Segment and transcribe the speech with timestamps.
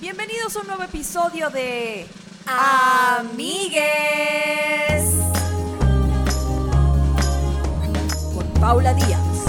[0.00, 2.06] Bienvenidos a un nuevo episodio de
[2.46, 3.84] Amigues
[8.34, 9.44] con Paula Díaz.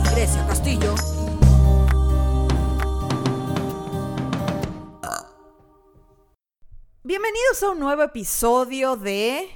[0.00, 0.02] Y
[0.48, 0.92] Castillo.
[7.04, 9.48] Bienvenidos a un nuevo episodio de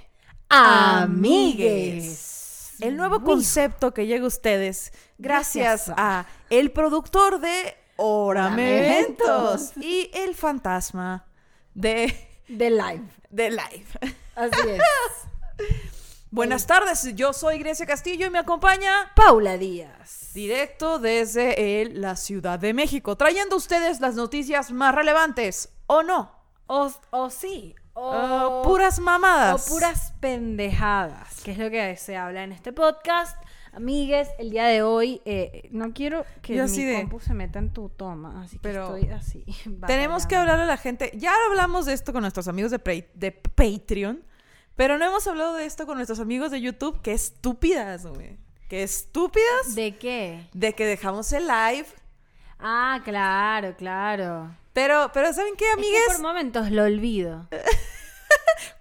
[0.49, 2.38] Amigues.
[2.81, 10.11] El nuevo concepto que llega a ustedes gracias a el productor de Orame Eventos y
[10.15, 11.27] el fantasma
[11.75, 12.15] de,
[12.49, 13.03] De live.
[13.31, 13.87] de Live.
[14.37, 14.81] Así es.
[16.31, 20.31] Buenas tardes, yo soy Grecia Castillo y me acompaña Paula Díaz.
[20.35, 26.03] directo desde el- la Ciudad de México, trayendo a ustedes las noticias más relevantes, ¿o
[26.03, 26.31] no?
[26.67, 27.75] O, o sí.
[28.01, 29.67] O Ah, puras mamadas.
[29.69, 31.41] O puras pendejadas.
[31.43, 33.37] Que es lo que se habla en este podcast.
[33.73, 37.59] Amigues, el día de hoy eh, no quiero que Yo mi de- compu se meta
[37.59, 39.45] en tu toma, así que Pero estoy así.
[39.87, 41.11] Tenemos que hablarle a la gente.
[41.15, 44.25] Ya hablamos de esto con nuestros amigos de, Pre- de Patreon,
[44.77, 47.01] pero no hemos hablado de esto con nuestros amigos de YouTube.
[47.03, 48.39] Qué estúpidas, güey.
[48.69, 50.75] Qué estúpidas de, ¿De qué?
[50.75, 51.87] que dejamos el live.
[52.61, 54.51] Ah, claro, claro.
[54.73, 56.03] Pero, pero ¿saben qué, Es que amigues?
[56.09, 57.49] por momentos lo olvido.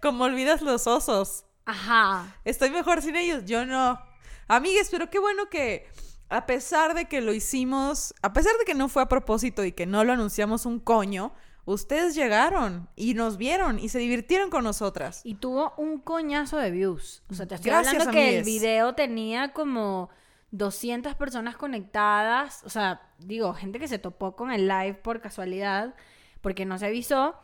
[0.07, 1.43] Como olvidas los osos.
[1.65, 2.33] Ajá.
[2.45, 3.43] Estoy mejor sin ellos.
[3.45, 3.99] Yo no.
[4.47, 5.89] Amigues, pero qué bueno que
[6.29, 9.73] a pesar de que lo hicimos, a pesar de que no fue a propósito y
[9.73, 11.33] que no lo anunciamos un coño,
[11.65, 15.19] ustedes llegaron y nos vieron y se divirtieron con nosotras.
[15.25, 17.23] Y tuvo un coñazo de views.
[17.29, 20.09] O sea, te estoy Gracias, hablando que el video tenía como
[20.51, 22.61] 200 personas conectadas.
[22.63, 25.95] O sea, digo, gente que se topó con el live por casualidad,
[26.39, 27.35] porque no se avisó.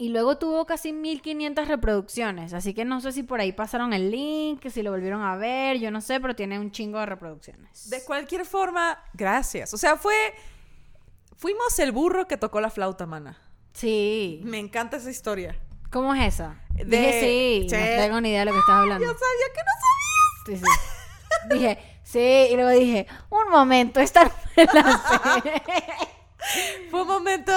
[0.00, 2.52] Y luego tuvo casi 1500 reproducciones.
[2.54, 5.34] Así que no sé si por ahí pasaron el link, que si lo volvieron a
[5.36, 7.90] ver, yo no sé, pero tiene un chingo de reproducciones.
[7.90, 9.74] De cualquier forma, gracias.
[9.74, 10.14] O sea, fue.
[11.36, 13.40] Fuimos el burro que tocó la flauta, mana.
[13.72, 14.40] Sí.
[14.44, 15.58] Me encanta esa historia.
[15.90, 16.60] ¿Cómo es esa?
[16.74, 19.04] De- Dije sí, no tengo ni idea de lo que estás hablando.
[19.04, 20.62] Yo sabía que no sabías.
[20.62, 21.48] Sí, sí.
[21.54, 25.62] Dije, sí, y luego dije, un momento, esta no me la sé.
[26.90, 27.52] Fue un momento.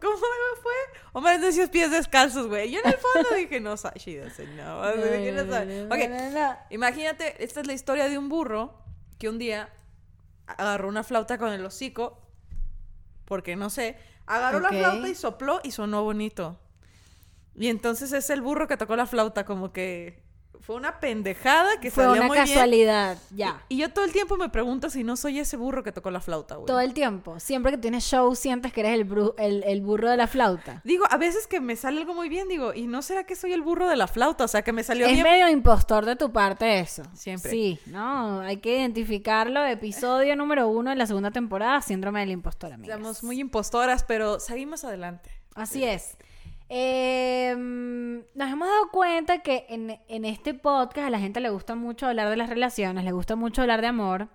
[0.00, 0.72] ¿Cómo fue?
[1.12, 2.70] Hombre, de esos pies descalzos, güey.
[2.70, 4.80] Yo en el fondo dije, no, she doesn't know.
[4.80, 6.58] O sea, que no sabe.
[6.70, 8.82] Imagínate, esta es la historia de un burro
[9.18, 9.72] que un día
[10.46, 12.20] agarró una flauta con el hocico,
[13.24, 13.96] porque no sé,
[14.26, 16.58] agarró la flauta y sopló y sonó bonito.
[17.54, 20.23] Y entonces es el burro que tocó la flauta, como que
[20.66, 22.46] fue una pendejada que Fue salió una muy bien.
[22.46, 23.62] casualidad, ya.
[23.68, 26.20] Y yo todo el tiempo me pregunto si no soy ese burro que tocó la
[26.20, 26.66] flauta, güey.
[26.66, 27.38] Todo el tiempo.
[27.38, 30.80] Siempre que tienes show sientes que eres el, bru- el, el burro de la flauta.
[30.84, 33.52] Digo, a veces que me sale algo muy bien, digo, ¿y no será que soy
[33.52, 34.44] el burro de la flauta?
[34.44, 35.22] O sea, que me salió Es bien.
[35.24, 37.02] medio impostor de tu parte eso.
[37.14, 37.50] Siempre.
[37.50, 39.64] Sí, no, hay que identificarlo.
[39.66, 42.96] Episodio número uno de la segunda temporada, síndrome del impostor, amigas.
[42.98, 45.30] Somos muy impostoras, pero seguimos adelante.
[45.54, 46.16] Así es.
[46.76, 47.54] Eh,
[48.34, 52.08] nos hemos dado cuenta que en, en este podcast a la gente le gusta mucho
[52.08, 54.28] hablar de las relaciones, le gusta mucho hablar de amor.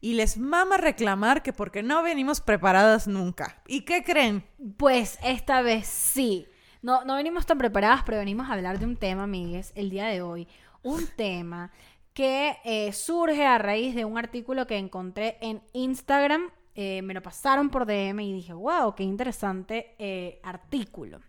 [0.00, 3.60] Y les mama reclamar que porque no venimos preparadas nunca.
[3.66, 4.42] ¿Y qué creen?
[4.78, 6.46] Pues esta vez sí.
[6.80, 10.06] No, no venimos tan preparadas, pero venimos a hablar de un tema, amigues, el día
[10.06, 10.48] de hoy.
[10.82, 11.72] Un tema
[12.14, 16.48] que eh, surge a raíz de un artículo que encontré en Instagram.
[16.74, 21.20] Eh, me lo pasaron por DM y dije, wow, qué interesante eh, artículo.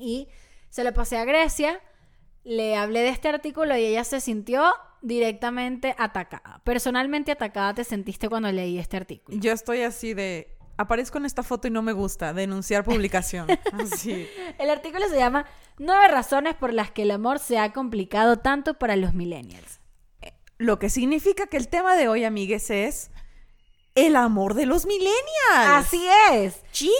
[0.00, 0.28] Y
[0.70, 1.80] se lo pasé a Grecia,
[2.44, 4.64] le hablé de este artículo y ella se sintió
[5.02, 6.60] directamente atacada.
[6.64, 9.38] Personalmente atacada te sentiste cuando leí este artículo.
[9.38, 10.56] Yo estoy así de.
[10.76, 12.32] Aparezco en esta foto y no me gusta.
[12.32, 13.46] Denunciar publicación.
[13.72, 14.26] Así.
[14.58, 15.44] El artículo se llama
[15.76, 19.80] Nueve razones por las que el amor se ha complicado tanto para los millennials.
[20.56, 23.10] Lo que significa que el tema de hoy, amigues, es.
[24.06, 25.16] El amor de los millennials.
[25.50, 26.62] Así es.
[26.72, 26.94] ¡Chica!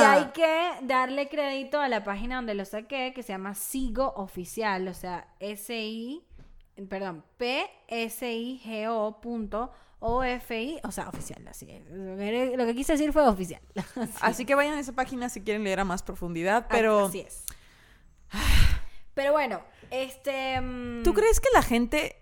[0.00, 4.12] Y hay que darle crédito a la página donde lo saqué, que se llama Sigo
[4.16, 6.24] Oficial, o sea, S-I,
[6.88, 11.88] perdón, P-S-I-G-O punto O-F-I, o sea, oficial, así es.
[11.90, 13.62] Lo que, lo que quise decir fue oficial.
[13.94, 16.66] Así, Así que vayan a esa página si quieren leer a más profundidad.
[16.68, 17.06] Pero.
[17.06, 17.44] Así es.
[19.14, 19.60] Pero bueno,
[19.90, 20.60] este...
[20.60, 22.16] mm, ¿Tú crees que la gente...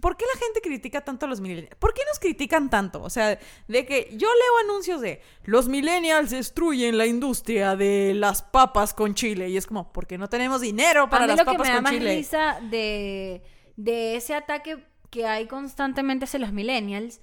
[0.00, 1.74] ¿Por qué la gente critica tanto a los millennials?
[1.76, 3.02] ¿Por qué nos critican tanto?
[3.02, 3.38] O sea,
[3.68, 9.14] de que yo leo anuncios de los millennials destruyen la industria de las papas con
[9.14, 9.48] chile.
[9.48, 11.68] Y es como, ¿por qué no tenemos dinero para a mí las lo que papas
[11.68, 12.16] da con más chile?
[12.16, 13.42] risa de,
[13.76, 17.20] de ese ataque que hay constantemente hacia los millennials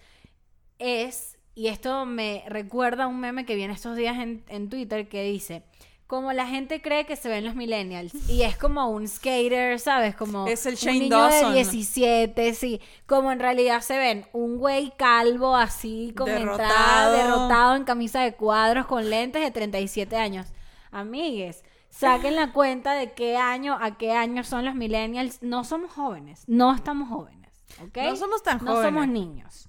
[0.78, 5.08] es, y esto me recuerda a un meme que viene estos días en, en Twitter
[5.08, 5.64] que dice,
[6.08, 8.14] como la gente cree que se ven los millennials.
[8.30, 10.16] Y es como un skater, ¿sabes?
[10.16, 11.50] Como Es el un Shane niño Dawson.
[11.50, 12.82] de 17, sí.
[13.06, 17.14] Como en realidad se ven un güey calvo así, con entrada, Derrotado.
[17.18, 20.48] derrotado en camisa de cuadros, con lentes de 37 años.
[20.92, 25.44] Amigues, saquen la cuenta de qué año a qué año son los millennials.
[25.44, 27.52] No somos jóvenes, no estamos jóvenes,
[27.84, 27.98] ¿ok?
[28.06, 29.10] No somos tan No somos jóvenes.
[29.10, 29.67] niños.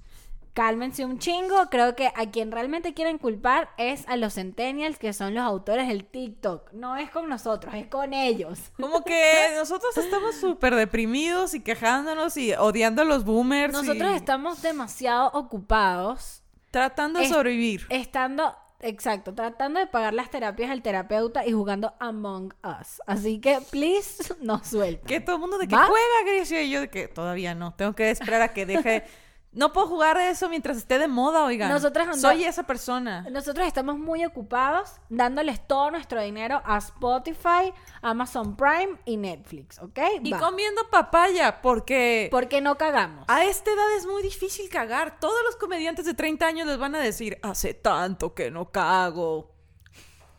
[0.58, 1.70] Cálmense un chingo.
[1.70, 5.86] Creo que a quien realmente quieren culpar es a los centennials, que son los autores
[5.86, 6.72] del TikTok.
[6.72, 8.58] No es con nosotros, es con ellos.
[8.76, 13.72] Como que nosotros estamos súper deprimidos y quejándonos y odiando a los boomers.
[13.72, 17.86] Nosotros y estamos demasiado ocupados tratando de es- sobrevivir.
[17.88, 23.00] estando, exacto, tratando de pagar las terapias del terapeuta y jugando Among Us.
[23.06, 25.06] Así que, please, no suelten.
[25.06, 25.86] Que todo el mundo de que ¿Va?
[25.86, 27.74] juega, Grecia, y yo de que todavía no.
[27.74, 29.04] Tengo que esperar a que deje.
[29.50, 31.70] No puedo jugar eso mientras esté de moda, oigan.
[31.70, 33.22] Nosotras anda- Soy esa persona.
[33.30, 37.72] Nosotros estamos muy ocupados dándoles todo nuestro dinero a Spotify,
[38.02, 39.98] Amazon Prime y Netflix, ¿ok?
[40.22, 40.38] Y Va.
[40.38, 43.24] comiendo papaya, porque Porque no cagamos.
[43.26, 45.18] a esta edad es muy difícil cagar.
[45.18, 49.54] Todos los comediantes de 30 años les van a decir, hace tanto que no cago.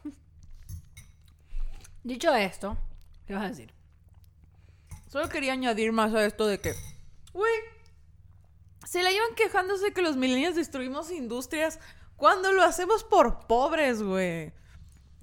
[2.04, 2.78] Dicho esto,
[3.26, 3.74] ¿qué vas a decir?
[5.08, 6.74] Solo quería añadir más a esto de que,
[7.34, 7.52] güey,
[8.90, 11.78] se la llevan quejándose que los millennials destruimos industrias
[12.16, 14.52] cuando lo hacemos por pobres, güey.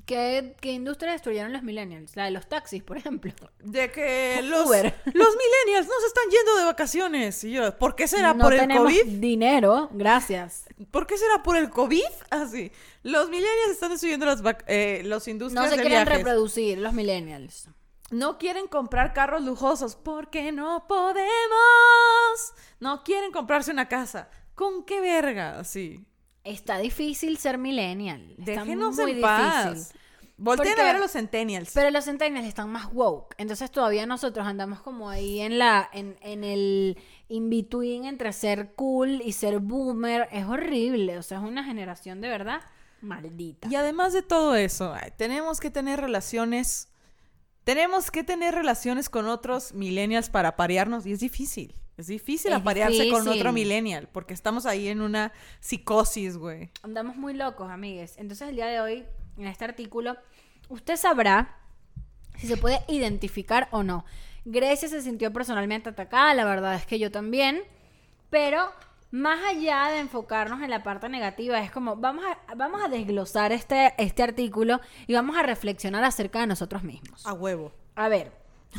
[0.04, 2.14] ¿Qué, qué industria destruyeron los millennials?
[2.14, 3.32] La de los taxis, por ejemplo.
[3.58, 4.94] De que los, Uber.
[5.06, 7.42] los millennials no se están yendo de vacaciones.
[7.42, 9.04] Y yo, ¿por qué será no por el COVID?
[9.18, 10.66] dinero, gracias.
[10.92, 12.04] ¿Por qué será por el COVID?
[12.30, 12.70] Así.
[13.02, 16.18] Los millennials están destruyendo las eh, los industrias No se de quieren viajes.
[16.18, 17.68] reproducir los millennials.
[18.10, 21.26] No quieren comprar carros lujosos porque no podemos.
[22.80, 24.28] No quieren comprarse una casa.
[24.54, 25.58] ¿Con qué verga?
[25.58, 26.04] Así.
[26.44, 28.34] Está difícil ser millennial.
[28.38, 29.70] Está Déjenos muy en paz.
[29.74, 30.00] difícil.
[30.38, 31.72] Volteen Porque- a ver a los centennials.
[31.74, 33.34] Pero los centennials están más woke.
[33.38, 36.98] Entonces todavía nosotros andamos como ahí en la, en, en el
[37.28, 40.28] in-between entre ser cool y ser boomer.
[40.30, 41.18] Es horrible.
[41.18, 42.60] O sea, es una generación de verdad
[43.00, 43.66] maldita.
[43.70, 46.88] Y además de todo eso, tenemos que tener relaciones.
[47.66, 51.04] Tenemos que tener relaciones con otros millennials para aparearnos.
[51.04, 51.74] Y es difícil.
[51.96, 54.08] Es difícil Es aparearse con otro millennial.
[54.12, 56.70] Porque estamos ahí en una psicosis, güey.
[56.84, 58.18] Andamos muy locos, amigues.
[58.18, 59.04] Entonces, el día de hoy,
[59.36, 60.16] en este artículo,
[60.68, 61.58] usted sabrá
[62.36, 64.04] si se puede identificar o no.
[64.44, 67.62] Grecia se sintió personalmente atacada, la verdad es que yo también,
[68.30, 68.70] pero
[69.10, 73.52] más allá de enfocarnos en la parte negativa, es como, vamos a, vamos a desglosar
[73.52, 77.26] este, este artículo y vamos a reflexionar acerca de nosotros mismos.
[77.26, 77.72] A huevo.
[77.94, 78.32] A ver,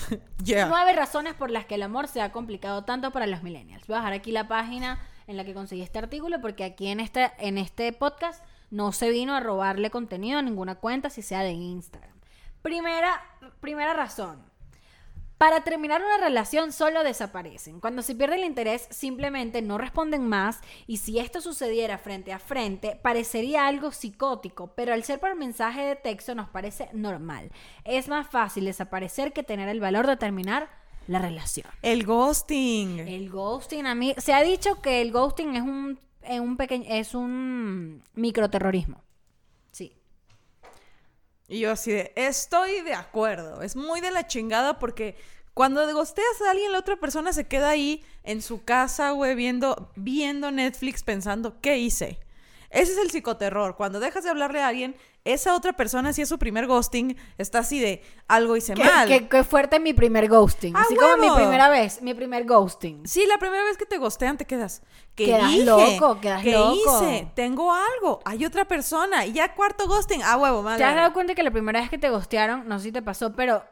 [0.43, 0.67] Yeah.
[0.67, 3.85] Nueve razones por las que el amor se ha complicado tanto para los millennials.
[3.87, 6.99] Voy a dejar aquí la página en la que conseguí este artículo porque aquí en
[6.99, 11.41] este, en este podcast no se vino a robarle contenido a ninguna cuenta, si sea
[11.41, 12.15] de Instagram.
[12.61, 13.21] Primera,
[13.59, 14.41] primera razón.
[15.37, 17.79] Para terminar una relación solo desaparecen.
[17.79, 22.39] Cuando se pierde el interés simplemente no responden más y si esto sucediera frente a
[22.39, 27.51] frente parecería algo psicótico, pero al ser por mensaje de texto nos parece normal.
[27.83, 30.69] Es más fácil desaparecer que tener el valor de terminar
[31.07, 31.67] la relación.
[31.83, 32.99] El ghosting.
[32.99, 36.85] El ghosting a mí se ha dicho que el ghosting es un, es un pequeño
[36.89, 39.03] es un microterrorismo.
[39.71, 39.93] Sí.
[41.47, 43.61] Y yo así de, estoy de acuerdo.
[43.61, 45.15] Es muy de la chingada porque
[45.53, 49.91] cuando gosteas a alguien, la otra persona se queda ahí en su casa, güey, viendo,
[49.95, 52.19] viendo Netflix pensando, ¿qué hice?
[52.69, 53.75] Ese es el psicoterror.
[53.75, 57.59] Cuando dejas de hablarle a alguien, esa otra persona, si es su primer ghosting, está
[57.59, 59.07] así de, algo hice Qué, mal.
[59.07, 60.75] qué- qué fuerte mi primer ghosting.
[60.75, 63.07] ¡Ah, Así como mi primera vez, mi primer ghosting.
[63.07, 64.81] Sí, la primera vez que te gostean te quedas.
[65.15, 65.65] ¿Qué Quedas dije?
[65.65, 66.75] loco, quedas ¿Qué loco.
[67.03, 67.27] hice?
[67.35, 68.19] Tengo algo.
[68.25, 69.25] Hay otra persona.
[69.25, 70.21] Y ya cuarto ghosting.
[70.23, 70.77] Ah, huevo, madre.
[70.79, 73.01] ¿Te has dado cuenta que la primera vez que te gostearon, no sé si te
[73.01, 73.63] pasó, pero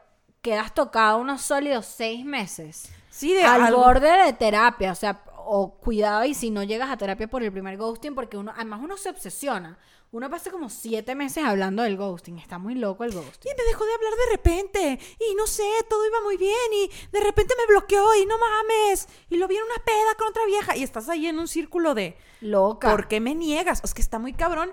[0.42, 2.90] quedas tocado unos sólidos seis meses?
[3.10, 3.78] Sí, de al algo.
[3.82, 7.52] borde de terapia, o sea, o cuidado y si no llegas a terapia por el
[7.52, 9.78] primer ghosting, porque uno, además uno se obsesiona.
[10.12, 13.52] Uno pasa como siete meses hablando del ghosting, está muy loco el ghosting.
[13.52, 14.98] Y me dejó de hablar de repente.
[15.18, 16.54] Y no sé, todo iba muy bien.
[16.72, 18.14] Y de repente me bloqueó.
[18.14, 19.08] Y no mames.
[19.28, 20.76] Y lo vi en una peda con otra vieja.
[20.76, 22.16] Y estás ahí en un círculo de.
[22.40, 22.90] Loca.
[22.90, 23.82] ¿Por qué me niegas?
[23.82, 24.72] Es que está muy cabrón.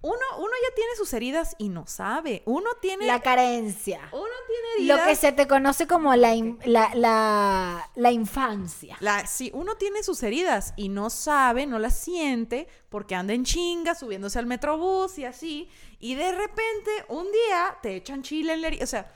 [0.00, 2.42] Uno, uno ya tiene sus heridas y no sabe.
[2.46, 3.06] Uno tiene.
[3.06, 4.08] La carencia.
[4.12, 4.98] uno tiene heridas.
[5.00, 8.96] Lo que se te conoce como la, in- la, la, la infancia.
[9.00, 13.44] La, sí, uno tiene sus heridas y no sabe, no las siente, porque anda en
[13.44, 15.68] chinga, subiéndose al metrobús y así.
[15.98, 18.84] Y de repente, un día, te echan chile en la herida.
[18.84, 19.12] O sea,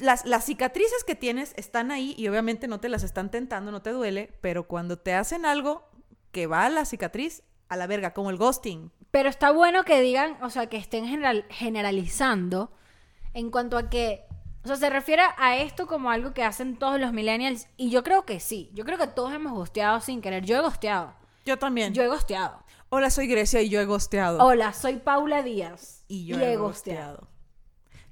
[0.00, 3.82] las, las cicatrices que tienes están ahí y obviamente no te las están tentando, no
[3.82, 5.84] te duele, pero cuando te hacen algo
[6.32, 8.90] que va a la cicatriz, a la verga, como el ghosting.
[9.10, 12.70] Pero está bueno que digan, o sea, que estén general- generalizando
[13.32, 14.24] en cuanto a que,
[14.64, 17.68] o sea, se refiere a esto como algo que hacen todos los millennials.
[17.76, 18.70] Y yo creo que sí.
[18.74, 20.44] Yo creo que todos hemos gosteado sin querer.
[20.44, 21.14] Yo he gosteado.
[21.44, 21.92] Yo también.
[21.94, 22.62] Yo he gosteado.
[22.90, 24.38] Hola, soy Grecia y yo he gosteado.
[24.44, 26.04] Hola, soy Paula Díaz.
[26.08, 27.28] y yo he gosteado.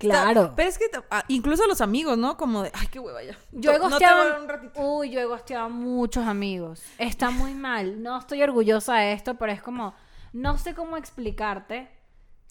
[0.09, 0.52] Claro.
[0.56, 2.37] Pero es que ah, incluso los amigos, ¿no?
[2.37, 3.37] Como de, ay, qué hueva ya.
[3.52, 4.25] Yo he gosteado.
[4.25, 4.80] veo un ratito.
[4.80, 6.82] Uy, yo he gosteado a muchos amigos.
[6.99, 8.02] Está muy mal.
[8.02, 9.94] No estoy orgullosa de esto, pero es como.
[10.32, 11.90] No sé cómo explicarte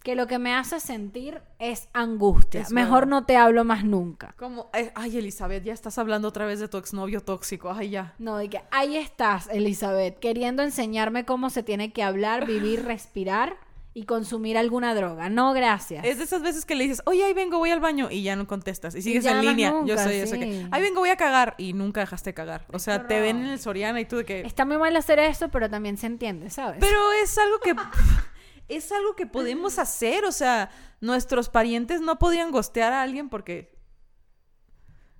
[0.03, 2.61] que lo que me hace sentir es angustia.
[2.61, 4.33] Es Mejor no te hablo más nunca.
[4.37, 7.71] Como, eh, ay, Elizabeth, ya estás hablando otra vez de tu exnovio tóxico.
[7.71, 8.15] Ay, ya.
[8.17, 13.57] No, de que ahí estás, Elizabeth, queriendo enseñarme cómo se tiene que hablar, vivir, respirar
[13.93, 15.29] y consumir alguna droga.
[15.29, 16.05] No, gracias.
[16.05, 18.35] Es de esas veces que le dices, oye, ahí vengo, voy al baño, y ya
[18.35, 18.95] no contestas.
[18.95, 19.73] Y sigues en línea.
[19.85, 20.39] Yo soy eso sí.
[20.39, 22.65] que, ahí vengo, voy a cagar, y nunca dejaste cagar.
[22.71, 24.41] O sea, te ven en el Soriana y tú de que.
[24.41, 26.77] Está muy mal hacer esto, pero también se entiende, ¿sabes?
[26.79, 27.75] Pero es algo que.
[28.69, 30.23] es algo que podemos hacer.
[30.23, 30.69] O sea,
[31.01, 33.77] nuestros parientes no podían gostear a alguien porque.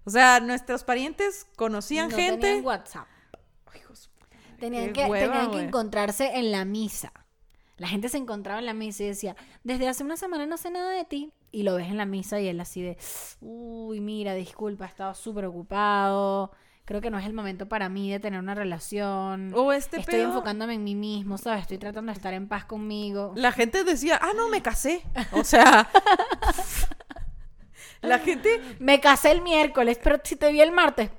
[0.05, 2.47] O sea, nuestros parientes conocían No gente.
[2.47, 3.07] tenían WhatsApp.
[4.59, 7.11] Tenían, Qué que, hueva, tenían que encontrarse en la misa.
[7.81, 10.69] La gente se encontraba en la misa y decía, desde hace una semana no sé
[10.69, 11.33] nada de ti.
[11.51, 12.95] Y lo ves en la misa y él así de,
[13.41, 16.51] uy, mira, disculpa, estaba súper ocupado.
[16.85, 19.51] Creo que no es el momento para mí de tener una relación.
[19.55, 21.61] O este Estoy enfocándome en mí mismo, ¿sabes?
[21.61, 23.33] Estoy tratando de estar en paz conmigo.
[23.35, 25.01] La gente decía, ah, no, me casé.
[25.31, 25.89] O sea.
[28.01, 31.09] la gente Me casé el miércoles, pero si te vi el martes.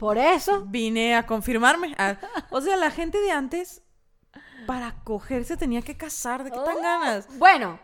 [0.00, 0.64] Por eso.
[0.66, 1.94] vine a confirmarme.
[1.96, 2.16] Ah,
[2.50, 3.82] o sea, la gente de antes,
[4.68, 6.44] para cogerse tenía que casar.
[6.44, 6.82] ¿De qué tan Oh.
[6.82, 7.26] ganas?
[7.38, 7.80] Bueno,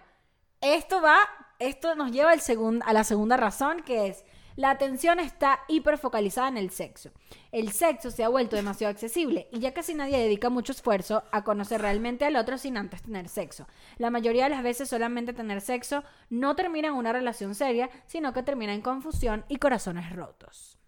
[0.60, 1.16] esto va,
[1.58, 4.22] esto nos lleva al segun- a la segunda razón, que es
[4.56, 7.10] la atención está hiperfocalizada en el sexo.
[7.52, 11.42] El sexo se ha vuelto demasiado accesible y ya casi nadie dedica mucho esfuerzo a
[11.42, 13.66] conocer realmente al otro sin antes tener sexo.
[13.96, 18.34] La mayoría de las veces solamente tener sexo no termina en una relación seria, sino
[18.34, 20.78] que termina en confusión y corazones rotos.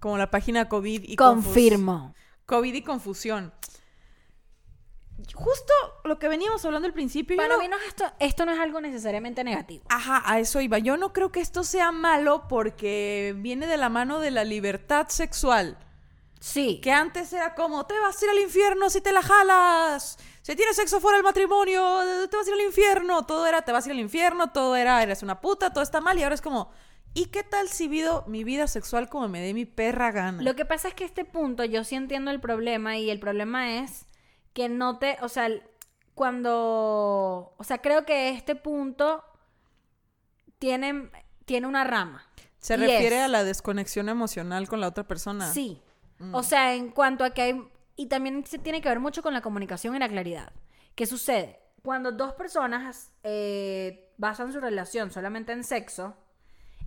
[0.00, 2.14] Como la página COVID y confus- Confirmo.
[2.46, 3.52] COVID y confusión.
[5.32, 5.72] Justo
[6.04, 7.36] lo que veníamos hablando al principio.
[7.36, 9.84] Para no- mí no es esto, esto no es algo necesariamente negativo.
[9.88, 10.78] Ajá, a eso iba.
[10.78, 15.08] Yo no creo que esto sea malo porque viene de la mano de la libertad
[15.08, 15.78] sexual.
[16.40, 16.78] Sí.
[16.82, 20.18] Que antes era como, te vas a ir al infierno si te la jalas.
[20.42, 22.00] Si tienes sexo fuera del matrimonio,
[22.30, 23.24] te vas a ir al infierno.
[23.24, 26.02] Todo era, te vas a ir al infierno, todo era, eres una puta, todo está
[26.02, 26.18] mal.
[26.18, 26.70] Y ahora es como,
[27.14, 30.42] ¿y qué tal si vivo mi vida sexual como me dé mi perra gana?
[30.42, 33.78] Lo que pasa es que este punto yo sí entiendo el problema y el problema
[33.78, 34.04] es
[34.54, 35.48] que no te, o sea,
[36.14, 39.22] cuando, o sea, creo que este punto
[40.58, 41.10] tiene,
[41.44, 42.26] tiene una rama.
[42.58, 45.52] Se refiere es- a la desconexión emocional con la otra persona.
[45.52, 45.80] Sí.
[46.32, 49.34] O sea, en cuanto a que hay, y también se tiene que ver mucho con
[49.34, 50.52] la comunicación y la claridad.
[50.94, 51.60] ¿Qué sucede?
[51.82, 56.16] Cuando dos personas eh, basan su relación solamente en sexo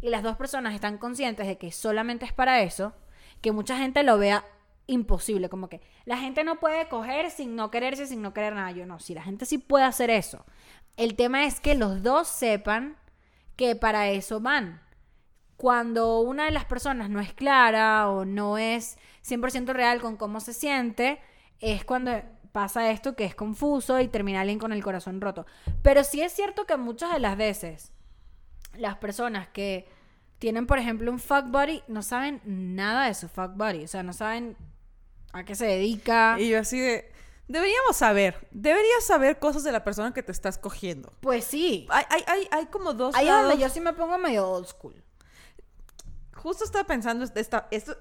[0.01, 2.93] y las dos personas están conscientes de que solamente es para eso,
[3.41, 4.43] que mucha gente lo vea
[4.87, 8.71] imposible, como que la gente no puede coger sin no quererse, sin no querer nada.
[8.71, 10.45] Yo no, si la gente sí puede hacer eso.
[10.95, 12.97] El tema es que los dos sepan
[13.55, 14.81] que para eso van
[15.57, 20.39] cuando una de las personas no es clara o no es 100% real con cómo
[20.39, 21.19] se siente,
[21.59, 22.11] es cuando
[22.51, 25.45] pasa esto que es confuso y termina alguien con el corazón roto.
[25.81, 27.91] Pero sí es cierto que muchas de las veces
[28.77, 29.87] las personas que
[30.39, 34.03] tienen, por ejemplo, un fuck buddy no saben nada de su fuck buddy, o sea,
[34.03, 34.55] no saben
[35.37, 36.37] a qué se dedica.
[36.39, 37.11] Y yo así de,
[37.47, 41.13] deberíamos saber, deberías saber cosas de la persona que te estás cogiendo.
[41.21, 41.87] Pues sí.
[41.89, 43.49] Hay, hay, hay, hay como dos Ahí lados.
[43.49, 44.95] donde yo sí me pongo medio old school.
[46.35, 47.97] Justo estaba pensando, esta, esto,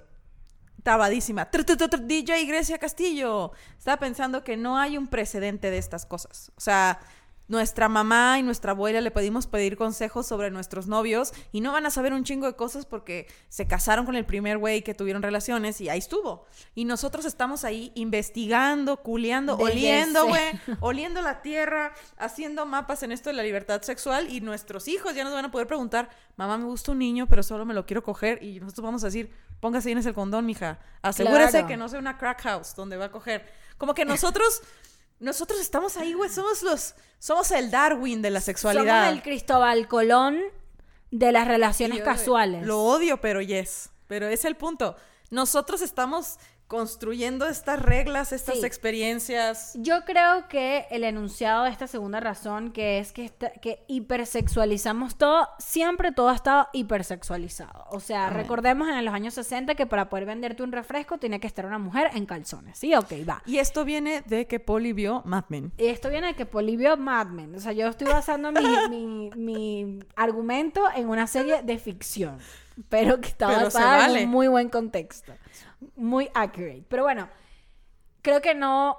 [0.83, 1.49] tabadísima.
[1.51, 3.53] DJ Grecia Castillo.
[3.77, 6.53] Estaba pensando que no hay un precedente de estas cosas.
[6.57, 7.01] O sea,
[7.49, 11.87] nuestra mamá y nuestra abuela le pedimos pedir consejos sobre nuestros novios y no van
[11.87, 15.23] a saber un chingo de cosas porque se casaron con el primer güey que tuvieron
[15.23, 16.47] relaciones y ahí estuvo.
[16.75, 20.43] Y nosotros estamos ahí investigando, culeando, oliendo, güey,
[20.81, 25.25] oliendo la tierra, haciendo mapas en esto de la libertad sexual y nuestros hijos ya
[25.25, 28.03] nos van a poder preguntar, mamá, me gusta un niño, pero solo me lo quiero
[28.03, 30.79] coger y nosotros vamos a decir, póngase bien ese condón, mija.
[31.03, 31.67] Asegúrese Claro.
[31.69, 33.47] que no sea una crack house donde va a coger.
[33.79, 34.63] Como que nosotros,
[35.19, 39.05] nosotros estamos ahí, güey, somos los, somos el Darwin de la sexualidad.
[39.05, 40.41] Somos el Cristóbal Colón
[41.11, 42.67] de las relaciones yo, casuales.
[42.67, 43.91] Lo odio, pero yes.
[44.07, 44.97] Pero es el punto.
[45.31, 48.67] Nosotros estamos construyendo estas reglas, estas Sí.
[48.67, 49.73] experiencias.
[49.77, 55.17] Yo creo que el enunciado de esta segunda razón, que es que, esta- que hipersexualizamos
[55.17, 57.87] todo, siempre todo ha estado hipersexualizado.
[57.91, 58.39] O sea, Amén.
[58.43, 61.79] recordemos en los años 60 que para poder venderte un refresco tiene que estar una
[61.79, 62.79] mujer en calzones.
[62.79, 63.43] Sí, ok, va.
[63.47, 65.73] Y esto viene de que Polly vio Mad Men.
[65.79, 67.55] Y esto viene de que Poli vio Mad Men.
[67.55, 72.39] O sea, yo estoy basando mi, mi- mi argumento en una serie de ficción.
[72.91, 74.25] Pero que basada en vale.
[74.25, 75.33] un muy buen contexto.
[75.97, 76.85] Muy accurate.
[76.89, 77.29] Pero bueno,
[78.23, 78.99] creo que no.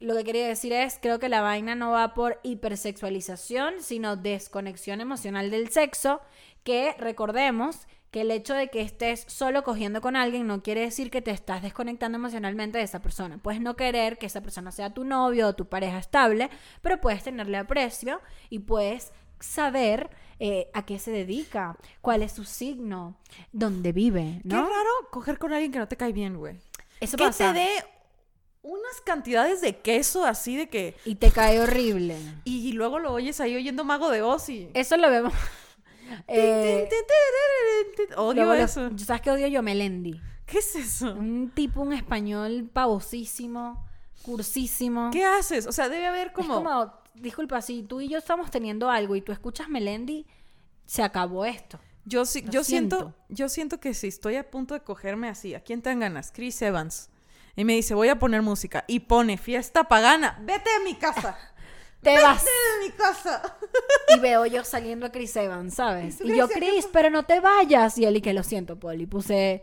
[0.00, 5.00] Lo que quería decir es, creo que la vaina no va por hipersexualización, sino desconexión
[5.00, 6.20] emocional del sexo,
[6.62, 11.10] que recordemos que el hecho de que estés solo cogiendo con alguien no quiere decir
[11.10, 13.38] que te estás desconectando emocionalmente de esa persona.
[13.38, 16.48] Puedes no querer que esa persona sea tu novio o tu pareja estable,
[16.80, 22.44] pero puedes tenerle aprecio y puedes saber eh, a qué se dedica, cuál es su
[22.44, 23.16] signo,
[23.52, 24.62] dónde vive, Qué ¿no?
[24.68, 26.56] raro coger con alguien que no te cae bien, güey.
[27.00, 27.52] Eso Que pasa.
[27.52, 27.68] te dé
[28.62, 30.96] unas cantidades de queso así de que...
[31.04, 32.16] Y te cae horrible.
[32.44, 34.68] Y luego lo oyes ahí oyendo Mago de Oz y...
[34.74, 35.32] Eso lo vemos.
[36.26, 36.88] Eh,
[38.16, 38.90] Odio lo- eso.
[38.98, 39.62] ¿Sabes qué odio yo?
[39.62, 40.20] Melendi.
[40.46, 41.12] ¿Qué es eso?
[41.12, 43.86] Un tipo, un español pavosísimo,
[44.22, 45.10] cursísimo.
[45.12, 45.66] ¿Qué haces?
[45.66, 46.92] O sea, debe haber Es como...
[47.20, 50.26] disculpa, si tú y yo estamos teniendo algo y tú escuchas Melendi,
[50.86, 51.78] se acabó esto.
[52.04, 52.96] Yo, sí, Lo yo siento.
[52.96, 53.14] siento.
[53.28, 56.32] yo siento que si estoy a punto de cogerme así, ¿a quién te dan ganas?
[56.32, 57.10] Chris Evans.
[57.54, 58.84] Y me dice, voy a poner música.
[58.86, 60.38] Y pone fiesta pagana.
[60.42, 61.36] Vete de mi casa.
[62.02, 62.44] Te vas.
[62.44, 63.56] Vete de mi casa.
[64.16, 66.18] Y veo yo saliendo a Chris Evans, ¿sabes?
[66.18, 67.98] ¿Tú Y yo, que- Chris, pero no te vayas.
[67.98, 69.62] Y él, y que lo siento, Poli, puse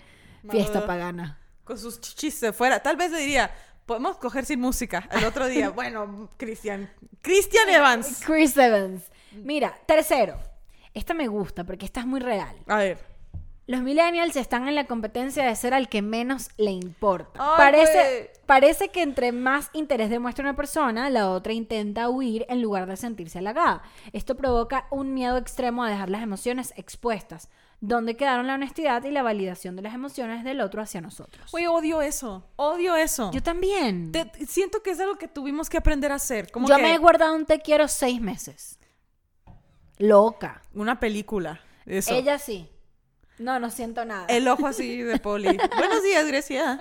[0.50, 1.39] fiesta pagana.
[1.63, 2.83] Con sus chichis de fuera.
[2.83, 3.50] Tal vez le diría,
[3.86, 5.08] podemos coger sin música.
[5.12, 6.89] El otro día, bueno, Cristian.
[7.22, 8.22] Cristian Evans.
[8.25, 9.04] Chris Evans.
[9.34, 10.38] Mira, tercero.
[10.94, 12.56] Esta me gusta porque esta es muy real.
[12.68, 13.15] A ver.
[13.68, 17.39] Los millennials están en la competencia de ser al que menos le importa.
[17.39, 22.62] Ay, parece, parece que entre más interés demuestra una persona, la otra intenta huir en
[22.62, 23.82] lugar de sentirse halagada.
[24.13, 27.50] Esto provoca un miedo extremo a dejar las emociones expuestas.
[27.88, 31.54] ¿Dónde quedaron la honestidad y la validación de las emociones del otro hacia nosotros?
[31.54, 32.44] Oye, odio eso.
[32.56, 33.32] Odio eso.
[33.32, 34.12] Yo también.
[34.12, 36.51] Te- siento que es algo que tuvimos que aprender a hacer.
[36.51, 38.80] Como Yo que me he guardado un te quiero seis meses.
[39.98, 40.62] Loca.
[40.74, 41.62] una película.
[41.86, 42.13] Eso.
[42.13, 42.70] Ella sí.
[43.38, 44.25] No, no siento nada.
[44.30, 45.58] El ojo así de poli.
[45.77, 46.80] Buenos días, Grecia.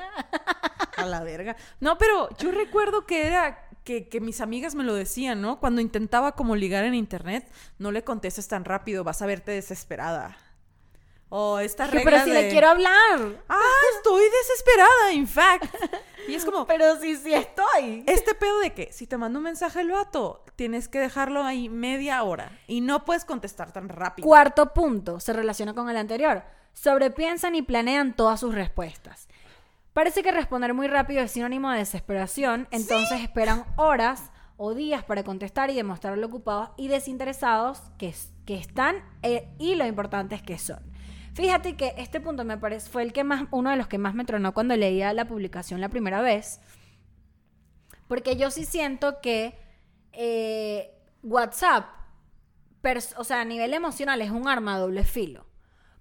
[0.97, 1.57] A la verga.
[1.81, 5.61] No, pero yo recuerdo que era que, que mis amigas me lo decían, ¿no?
[5.61, 7.47] Cuando intentaba como ligar en internet,
[7.79, 10.37] no le contestes tan rápido, vas a verte desesperada.
[11.37, 13.43] O esta regla pero si de, le quiero hablar.
[13.49, 13.61] Ah,
[13.97, 15.65] estoy desesperada, in fact.
[16.29, 18.05] Y es como, Pero sí, sí estoy.
[18.07, 21.69] este pedo de que si te mando un mensaje el vato, tienes que dejarlo ahí
[21.69, 24.25] media hora y no puedes contestar tan rápido.
[24.27, 26.45] Cuarto punto, se relaciona con el anterior.
[26.73, 29.27] Sobrepiensan y planean todas sus respuestas.
[29.93, 35.25] Parece que responder muy rápido es sinónimo de desesperación, entonces esperan horas o días para
[35.25, 38.15] contestar y demostrar lo ocupados y desinteresados que,
[38.47, 40.94] que están eh, y lo importante es que son.
[41.35, 44.15] Fíjate que este punto me parece fue el que más uno de los que más
[44.15, 46.61] me tronó cuando leía la publicación la primera vez,
[48.09, 49.55] porque yo sí siento que
[50.13, 50.91] eh,
[51.23, 51.87] WhatsApp
[53.17, 55.47] o sea, a nivel emocional es un arma a doble filo.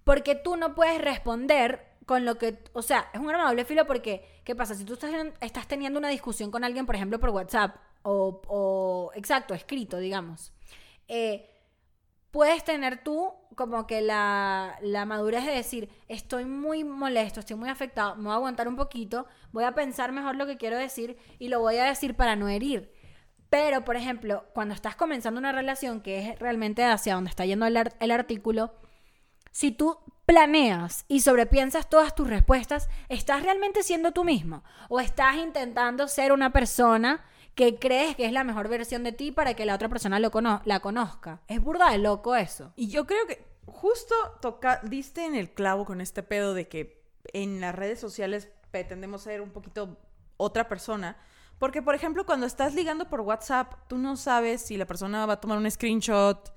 [0.03, 3.63] Porque tú no puedes responder con lo que, o sea, es un arma a doble
[3.63, 4.75] filo porque, ¿qué pasa?
[4.75, 8.41] Si tú estás, en- estás teniendo una discusión con alguien, por ejemplo, por WhatsApp, o,
[8.47, 10.51] o exacto, escrito, digamos,
[11.07, 11.49] eh,
[12.33, 17.69] puedes tener tú como que la, la madurez de decir, estoy muy molesto, estoy muy
[17.69, 21.15] afectado, me voy a aguantar un poquito, voy a pensar mejor lo que quiero decir
[21.37, 22.91] y lo voy a decir para no herir.
[23.51, 27.67] Pero, por ejemplo, cuando estás comenzando una relación, que es realmente hacia donde está yendo
[27.67, 28.73] el, el artículo,
[29.51, 34.63] si tú planeas y sobrepiensas todas tus respuestas, ¿estás realmente siendo tú mismo?
[34.89, 37.23] ¿O estás intentando ser una persona
[37.55, 40.31] que crees que es la mejor versión de ti para que la otra persona lo
[40.31, 41.41] cono- la conozca?
[41.47, 42.73] Es burda de loco eso.
[42.75, 47.03] Y yo creo que justo toca, diste en el clavo con este pedo de que
[47.33, 49.97] en las redes sociales pretendemos ser un poquito
[50.37, 51.17] otra persona.
[51.59, 55.33] Porque, por ejemplo, cuando estás ligando por WhatsApp, tú no sabes si la persona va
[55.33, 56.51] a tomar un screenshot.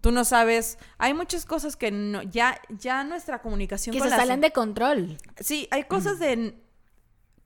[0.00, 0.78] Tú no sabes.
[0.98, 4.52] Hay muchas cosas que no, ya, ya nuestra comunicación Que con se las- salen de
[4.52, 5.18] control.
[5.40, 6.54] Sí, hay cosas de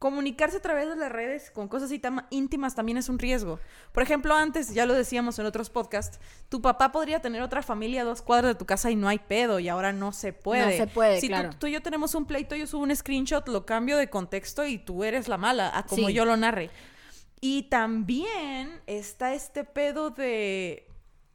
[0.01, 1.93] comunicarse a través de las redes con cosas
[2.31, 3.61] íntimas también es un riesgo.
[3.93, 8.01] Por ejemplo, antes, ya lo decíamos en otros podcasts, tu papá podría tener otra familia
[8.01, 10.65] a dos cuadras de tu casa y no hay pedo y ahora no se puede.
[10.79, 11.51] No se puede, si tú- claro.
[11.59, 14.79] tú, y yo tenemos un pleito, yo subo un screenshot, lo cambio de contexto y
[14.79, 16.15] tú eres la mala, a como Sí.
[16.15, 16.71] yo lo narre.
[17.43, 20.87] Y también está este pedo de...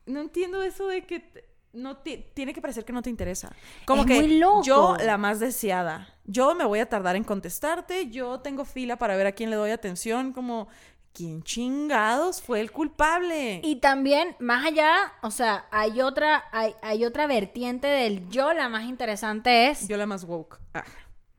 [0.08, 1.46] No entiendo eso de que...
[1.76, 3.54] no ti- tiene que parecer que no te interesa.
[3.86, 4.64] Como Es que muy loco.
[4.64, 9.16] yo, la más deseada, yo me voy a tardar en contestarte, yo tengo fila para
[9.16, 10.68] ver a quién le doy atención, como,
[11.14, 13.62] ¿quién chingados fue el culpable?
[13.64, 18.70] Y también, más allá, o sea, hay otra, hay, hay otra vertiente del yo, la
[18.70, 20.60] más interesante es, Yo la más woke.
[20.74, 20.84] Ah.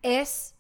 [0.03, 0.55] es,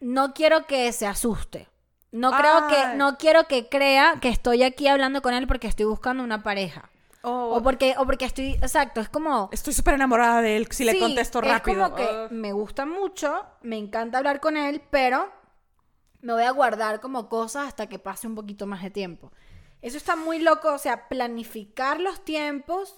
[0.00, 1.68] no quiero que se asuste.
[2.12, 2.96] No creo que, Ay.
[2.96, 6.88] no quiero que crea que estoy aquí hablando con él porque estoy buscando una pareja.
[7.24, 9.48] O porque, o porque estoy, exacto, es como...
[9.52, 11.84] Estoy súper enamorada de él si le contesto rápido.
[11.84, 15.32] Es como que me gusta mucho, me encanta hablar con él, pero
[16.20, 19.32] me voy a guardar como cosas hasta que pase un poquito más de tiempo.
[19.80, 22.94] Eso está muy loco, o sea, planificar los tiempos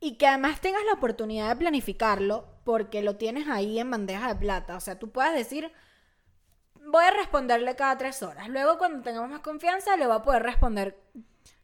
[0.00, 4.36] y que además tengas la oportunidad de planificarlo porque lo tienes ahí en bandeja de
[4.36, 4.76] plata.
[4.76, 5.72] O sea, tú puedes decir,
[6.86, 8.48] voy a responderle cada tres horas.
[8.48, 11.00] Luego, cuando tengamos más confianza, le voy a poder responder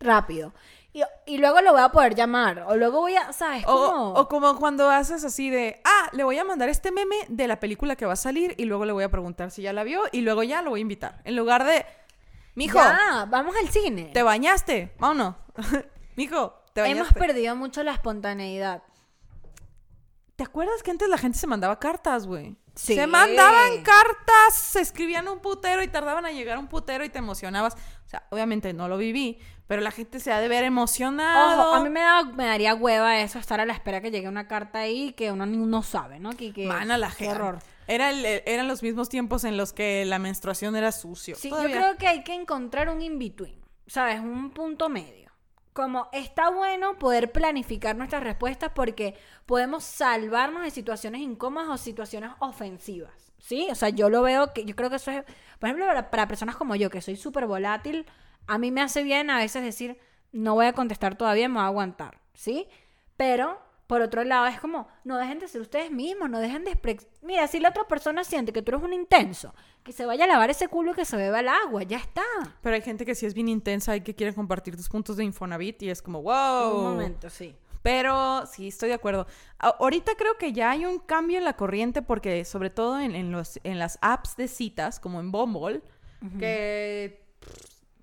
[0.01, 0.55] rápido.
[0.95, 2.65] Y, y luego lo voy a poder llamar.
[2.69, 3.65] O luego voy a, ¿sabes?
[3.67, 4.13] O, Como...
[4.15, 7.59] o como cuando haces así de, ah, le voy a mandar este meme de la
[7.59, 10.03] película que va a salir y luego le voy a preguntar si ya la vio
[10.13, 11.21] y luego ya lo voy a invitar.
[11.25, 11.85] En lugar de,
[12.55, 14.11] mijo, Ya, vamos al cine.
[14.15, 14.95] ¿te bañaste?
[15.01, 15.35] Vámonos.
[16.17, 17.03] mijo, ¿te bañaste?
[17.03, 18.83] Hemos perdido mucho la espontaneidad.
[20.37, 22.57] ¿Te acuerdas que antes la gente se mandaba cartas, güey?
[22.75, 22.97] Sí.
[22.97, 27.19] Se mandaban cartas, se escribían un putero y tardaban a llegar un putero y te
[27.19, 27.75] emocionabas.
[27.75, 31.69] O sea, obviamente no lo viví, pero la gente se ha de ver emocionado.
[31.71, 34.29] Ojo, a mí me, da, me daría hueva eso, estar a la espera que llegue
[34.29, 36.31] una carta ahí que uno ni no sabe, ¿no?
[36.31, 37.35] Que, que, Mana la qué gente.
[37.37, 37.59] horror.
[37.87, 41.37] Era el- eran los mismos tiempos en los que la menstruación era sucio.
[41.37, 41.77] Sí, Todavía.
[41.77, 43.55] yo creo que hay que encontrar un in-between,
[43.87, 44.19] ¿sabes?
[44.21, 45.24] Un punto medio.
[45.75, 52.31] Como está bueno poder planificar nuestras respuestas porque podemos salvarnos de situaciones incómodas o situaciones
[52.39, 53.67] ofensivas, ¿sí?
[53.73, 55.25] O sea, yo lo veo que, yo creo que eso es,
[55.59, 58.07] por ejemplo, para, personas como yo, que soy súper volátil,
[58.47, 59.99] a mí me hace bien a veces decir,
[60.31, 62.69] no voy a contestar todavía, me voy a aguantar, ¿sí?
[63.17, 63.61] Pero,
[63.95, 66.77] por otro lado, es como, no dejen de ser ustedes mismos, no dejen de...
[67.23, 69.55] Mira, si la otra persona siente que tú eres un intenso,
[69.85, 72.25] que se vaya a lavar ese culo y que se beba el agua, ya está.
[72.61, 75.23] Pero hay gente que sí es bien intensa y que quiere compartir tus puntos de
[75.23, 76.77] Infonavit y es como, wow.
[76.77, 77.55] Un momento, sí.
[77.83, 79.29] Pero sí, estoy de acuerdo.
[79.59, 83.31] Ahorita creo que ya hay un cambio en la corriente porque sobre todo en, en
[83.31, 85.83] los, en las apps de citas, como en Bumble,
[86.41, 87.23] que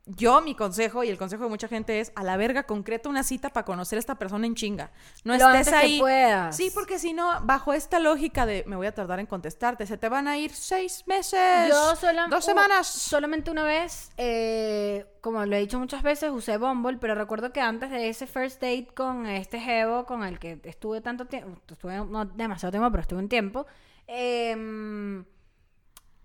[0.07, 3.23] yo mi consejo y el consejo de mucha gente es a la verga concreta una
[3.23, 4.91] cita para conocer a esta persona en chinga.
[5.23, 5.99] No Lo estés antes que ahí.
[5.99, 6.57] puedas.
[6.57, 9.97] Sí, porque si no, bajo esta lógica de me voy a tardar en contestarte, se
[9.97, 12.87] te van a ir seis meses, Yo sola- dos u- semanas.
[12.87, 17.61] solamente una vez, eh, como lo he dicho muchas veces, usé Bumble, pero recuerdo que
[17.61, 21.97] antes de ese first date con este Jevo, con el que estuve tanto tiempo, estuve
[22.03, 23.67] no demasiado tiempo, pero estuve un tiempo,
[24.07, 25.23] em,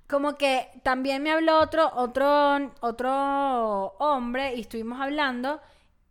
[0.09, 3.13] como que también me habló otro, otro, otro
[3.99, 5.61] hombre y estuvimos hablando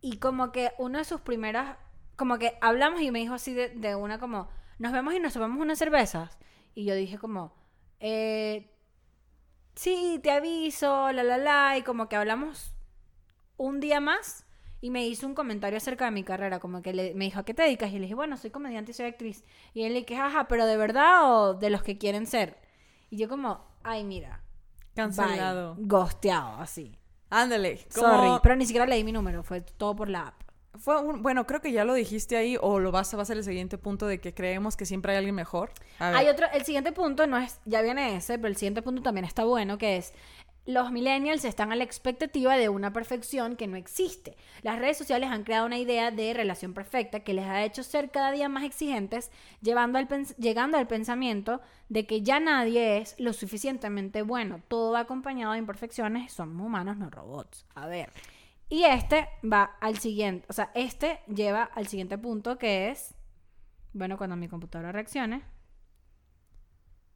[0.02, 1.78] y como que una de sus primeras,
[2.16, 5.34] como que hablamos y me dijo así de, de una como, nos vemos y nos
[5.34, 6.38] tomamos unas cervezas.
[6.76, 7.54] Y yo dije como,
[8.00, 8.70] eh,
[9.76, 12.74] sí, te aviso, la, la, la, y como que hablamos
[13.58, 14.46] un día más
[14.82, 17.46] y me hizo un comentario acerca de mi carrera, como que le- me dijo, ¿a
[17.46, 17.92] qué te dedicas?
[17.92, 19.44] Y le dije, bueno, soy comediante y soy actriz.
[19.74, 22.58] Y él le dije, ajá, pero ¿de verdad o de los que quieren ser?
[23.10, 24.42] Y yo como, ay, mira,
[24.96, 25.76] Cancelado.
[25.76, 26.98] bye, ghosteado, así.
[27.30, 27.86] Ándale.
[27.94, 30.42] como- Sorry, pero ni siquiera leí mi número, fue todo por la app.
[30.78, 33.38] Fue un, bueno, creo que ya lo dijiste ahí o lo vas, va a ser
[33.38, 35.72] el siguiente punto de que creemos que siempre hay alguien mejor.
[36.00, 36.10] A.
[36.18, 39.24] Hay otro, el siguiente punto no es, ya viene ese, pero el siguiente punto también
[39.26, 40.14] está bueno, que es
[40.66, 44.36] los millennials están a la expectativa de una perfección que no existe.
[44.64, 48.10] Las redes sociales han creado una idea de relación perfecta que les ha hecho ser
[48.10, 53.34] cada día más exigentes, llevando al llegando al pensamiento de que ya nadie es lo
[53.34, 54.62] suficientemente bueno.
[54.68, 57.66] Todo va acompañado de imperfecciones, somos humanos, no robots.
[57.76, 58.12] A ver.
[58.68, 63.14] Y este va al siguiente, o sea, este lleva al siguiente punto que es,
[63.94, 65.44] bueno, cuando mi computadora reaccione.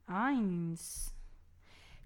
[0.06, 0.76] Ay.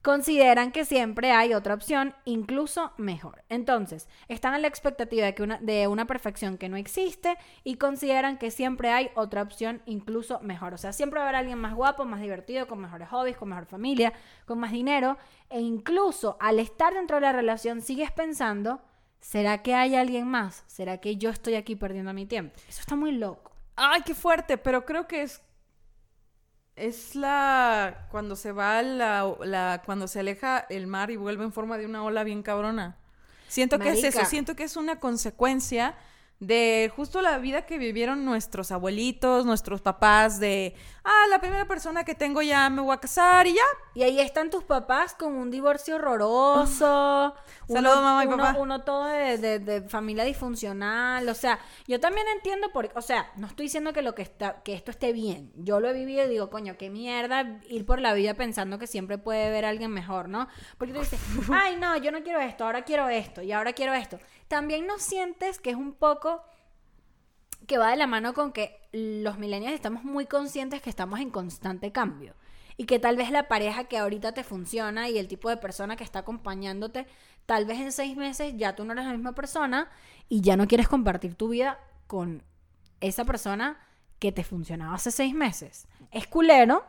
[0.04, 3.42] Consideran que siempre hay otra opción, incluso mejor.
[3.48, 7.76] Entonces, están a la expectativa de, que una, de una perfección que no existe y
[7.76, 10.74] consideran que siempre hay otra opción, incluso mejor.
[10.74, 13.48] O sea, siempre va a haber alguien más guapo, más divertido, con mejores hobbies, con
[13.48, 14.12] mejor familia,
[14.46, 15.18] con más dinero.
[15.50, 18.82] E incluso al estar dentro de la relación, sigues pensando,
[19.22, 20.66] ¿será que hay alguien más?
[20.68, 22.54] ¿Será que yo estoy aquí perdiendo mi tiempo?
[22.68, 23.54] Eso está muy loco.
[23.78, 25.42] Ay, qué fuerte, pero creo que es.
[26.75, 28.07] Es la.
[28.09, 29.81] Cuando se va la, la.
[29.86, 32.97] Cuando se aleja el mar y vuelve en forma de una ola bien cabrona.
[33.47, 34.25] Siento que es eso.
[34.25, 35.95] Siento que es una consecuencia
[36.45, 40.75] de justo la vida que vivieron nuestros abuelitos, nuestros papás, de,
[41.06, 43.62] ah, la primera persona que tengo ya me voy a casar y ya.
[43.95, 47.34] Y ahí están tus papás con un divorcio horroroso.
[47.67, 48.60] Saludos, mamá y uno, papá.
[48.60, 51.27] Uno todo de, de- de familia disfuncional.
[51.29, 52.89] O sea, yo también entiendo por...
[52.95, 55.51] O sea, no estoy diciendo que, lo que, está, que esto esté bien.
[55.56, 58.88] Yo lo he vivido y digo, coño, qué mierda ir por la vida pensando que
[58.88, 60.47] siempre puede haber alguien mejor, ¿no?
[60.77, 61.19] Porque tú dices,
[61.53, 64.19] ay, no, yo no quiero esto, ahora quiero esto y ahora quiero esto.
[64.54, 66.44] También no sientes que es un poco
[67.66, 71.32] que va de la mano con que los millennials estamos muy conscientes que estamos en
[71.32, 72.36] constante cambio.
[72.78, 75.96] Y que tal vez la pareja que ahorita te funciona y el tipo de persona
[75.96, 77.08] que está acompañándote,
[77.48, 79.89] tal vez en seis meses ya tú no eres la misma persona
[80.30, 82.44] y ya no quieres compartir tu vida con
[83.02, 83.80] esa persona
[84.20, 85.88] que te funcionaba hace seis meses.
[86.12, 86.86] Es culero,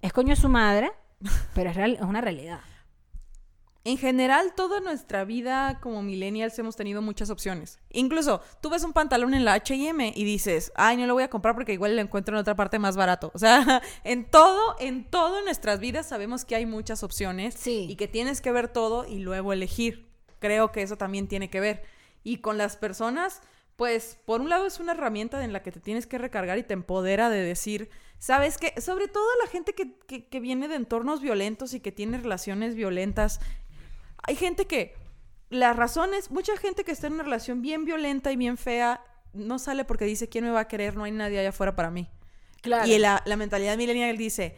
[0.00, 0.92] es coño su madre,
[1.54, 2.60] pero es, real- es una realidad.
[3.86, 7.78] En general, toda nuestra vida como millennials hemos tenido muchas opciones.
[7.90, 11.28] Incluso, tú ves un pantalón en la H&M y dices, ay, no lo voy a
[11.28, 13.30] comprar porque igual lo encuentro en otra parte más barato.
[13.34, 17.86] O sea, en todo, en todo en nuestras vidas sabemos que hay muchas opciones Sí.
[17.90, 20.08] y que tienes que ver todo y luego elegir.
[20.38, 21.82] Creo que eso también tiene que ver.
[22.22, 23.42] Y con las personas,
[23.76, 26.62] pues, por un lado es una herramienta en la que te tienes que recargar y
[26.62, 28.80] te empodera de decir, ¿sabes qué?
[28.80, 32.74] Sobre todo la gente que, que- que viene de entornos violentos y que tiene relaciones
[32.76, 33.40] violentas.
[34.26, 34.94] Hay gente que,
[35.50, 39.58] las razones, mucha gente que está en una relación bien violenta y bien fea, no
[39.58, 40.96] sale porque dice, ¿quién me va a querer?
[40.96, 42.08] No hay nadie allá afuera para mí.
[42.62, 42.86] Claro.
[42.86, 44.56] Y la, la mentalidad millennial dice,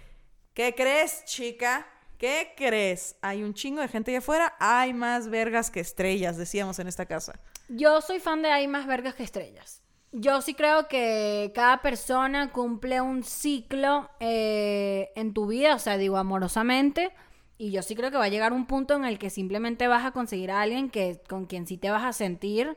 [0.55, 1.87] ¿qué crees, chica?
[2.18, 3.16] ¿Qué crees?
[3.20, 7.05] Hay un chingo de gente allá afuera, hay más vergas que estrellas, decíamos en esta
[7.07, 7.40] casa.
[7.68, 9.83] Yo soy fan de hay más vergas que estrellas.
[10.12, 15.98] Yo sí creo que cada persona cumple un ciclo eh, en tu vida, o sea,
[15.98, 17.12] digo amorosamente.
[17.59, 20.05] Y yo sí creo que va a llegar un punto en el que simplemente vas
[20.05, 22.77] a conseguir a alguien que, con quien sí te vas a sentir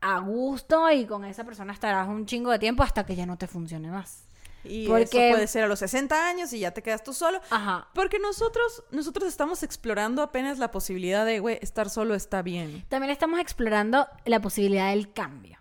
[0.00, 3.38] a gusto y con esa persona estarás un chingo de tiempo hasta que ya no
[3.38, 4.24] te funcione más.
[4.64, 7.40] Y Porque- eso puede ser a los 60 años y ya te quedas tú solo.
[7.50, 7.86] Ajá.
[7.94, 12.84] Porque nosotros, nosotros estamos explorando apenas la posibilidad de, güey, estar solo está bien.
[12.88, 15.58] También estamos explorando la posibilidad del cambio.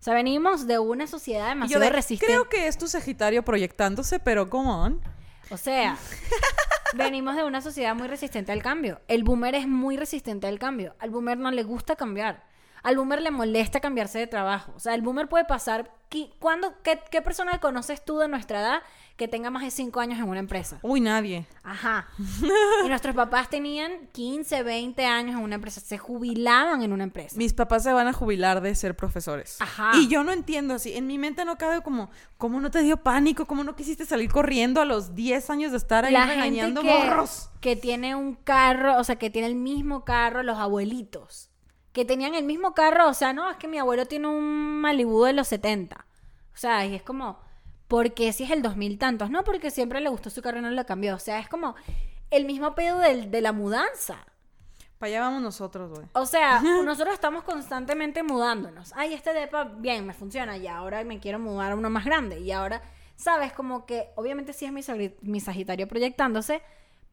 [0.00, 2.26] O sea, venimos de una sociedad Y yo demasiado de, resistente.
[2.32, 5.00] creo que es tu Sagitario proyectándose, pero go on.
[5.50, 5.96] O sea,
[6.94, 9.00] venimos de una sociedad muy resistente al cambio.
[9.08, 10.94] El boomer es muy resistente al cambio.
[10.98, 12.44] Al boomer no le gusta cambiar.
[12.82, 14.72] Al boomer le molesta cambiarse de trabajo.
[14.76, 15.90] O sea, el boomer puede pasar...
[16.10, 18.82] qui- ¿cuándo, qué, ¿Qué persona conoces tú de nuestra edad
[19.16, 20.78] que tenga más de 5 años en una empresa?
[20.82, 21.46] Uy, nadie.
[21.64, 22.06] Ajá.
[22.84, 25.80] Y nuestros papás tenían 15, 20 años en una empresa.
[25.80, 27.36] Se jubilaban en una empresa.
[27.36, 29.56] Mis papás se van a jubilar de ser profesores.
[29.60, 29.90] Ajá.
[29.96, 30.94] Y yo no entiendo así.
[30.96, 33.46] En mi mente no cabe como, ¿cómo no te dio pánico?
[33.46, 36.88] ¿Cómo no quisiste salir corriendo a los 10 años de estar ahí la gente que,
[36.88, 37.50] morros?
[37.60, 41.50] que tiene un carro, o sea, que tiene el mismo carro, los abuelitos,
[41.92, 45.24] que tenían el mismo carro, o sea, no, es que mi abuelo tiene un Malibu
[45.24, 45.96] de los 70.
[46.54, 47.38] O sea, y es como,
[47.88, 49.30] ¿por qué si es el 2000 tantos?
[49.30, 51.14] No, porque siempre le gustó su carro y no lo cambió.
[51.14, 51.74] O sea, es como
[52.30, 54.26] el mismo pedo del- de la mudanza.
[54.98, 56.06] Para allá vamos nosotros, güey.
[56.12, 58.92] O sea, nosotros estamos constantemente mudándonos.
[58.96, 60.56] Ay, este depa, bien, me funciona.
[60.56, 62.40] Y ahora me quiero mudar a uno más grande.
[62.40, 62.82] Y ahora,
[63.16, 63.52] ¿sabes?
[63.52, 64.82] Como que, obviamente sí es mi,
[65.22, 66.60] mi Sagitario proyectándose.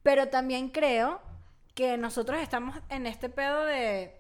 [0.02, 1.22] Pero también creo
[1.76, 4.20] que nosotros estamos en este pedo de...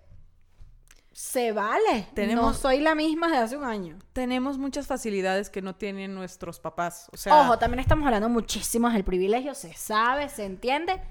[1.17, 2.09] Se vale.
[2.13, 3.97] Tenemos- No soy la misma de hace un año.
[4.11, 7.07] Tenemos muchas facilidades que no tienen nuestros papás.
[7.13, 9.55] O sea, Ojo, también estamos hablando muchísimo del privilegio.
[9.55, 11.01] Se sabe, se entiende.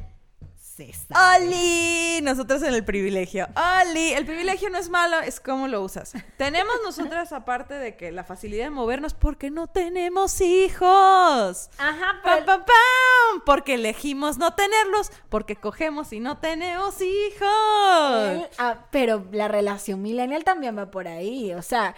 [0.77, 1.45] Sabe.
[1.47, 2.21] ¡Oli!
[2.23, 3.47] Nosotros en el privilegio.
[3.83, 4.13] ¡Oli!
[4.13, 6.13] El privilegio no es malo, es cómo lo usas.
[6.37, 11.71] Tenemos nosotras, aparte de que la facilidad de movernos, porque no tenemos hijos.
[11.79, 12.47] Ajá, ¡Pam, pero...
[12.47, 13.41] pam, pam!
[13.47, 18.29] Porque elegimos no tenerlos, porque cogemos y no tenemos hijos.
[18.31, 21.53] Él- ah, pero la relación millennial también va por ahí.
[21.55, 21.95] O sea,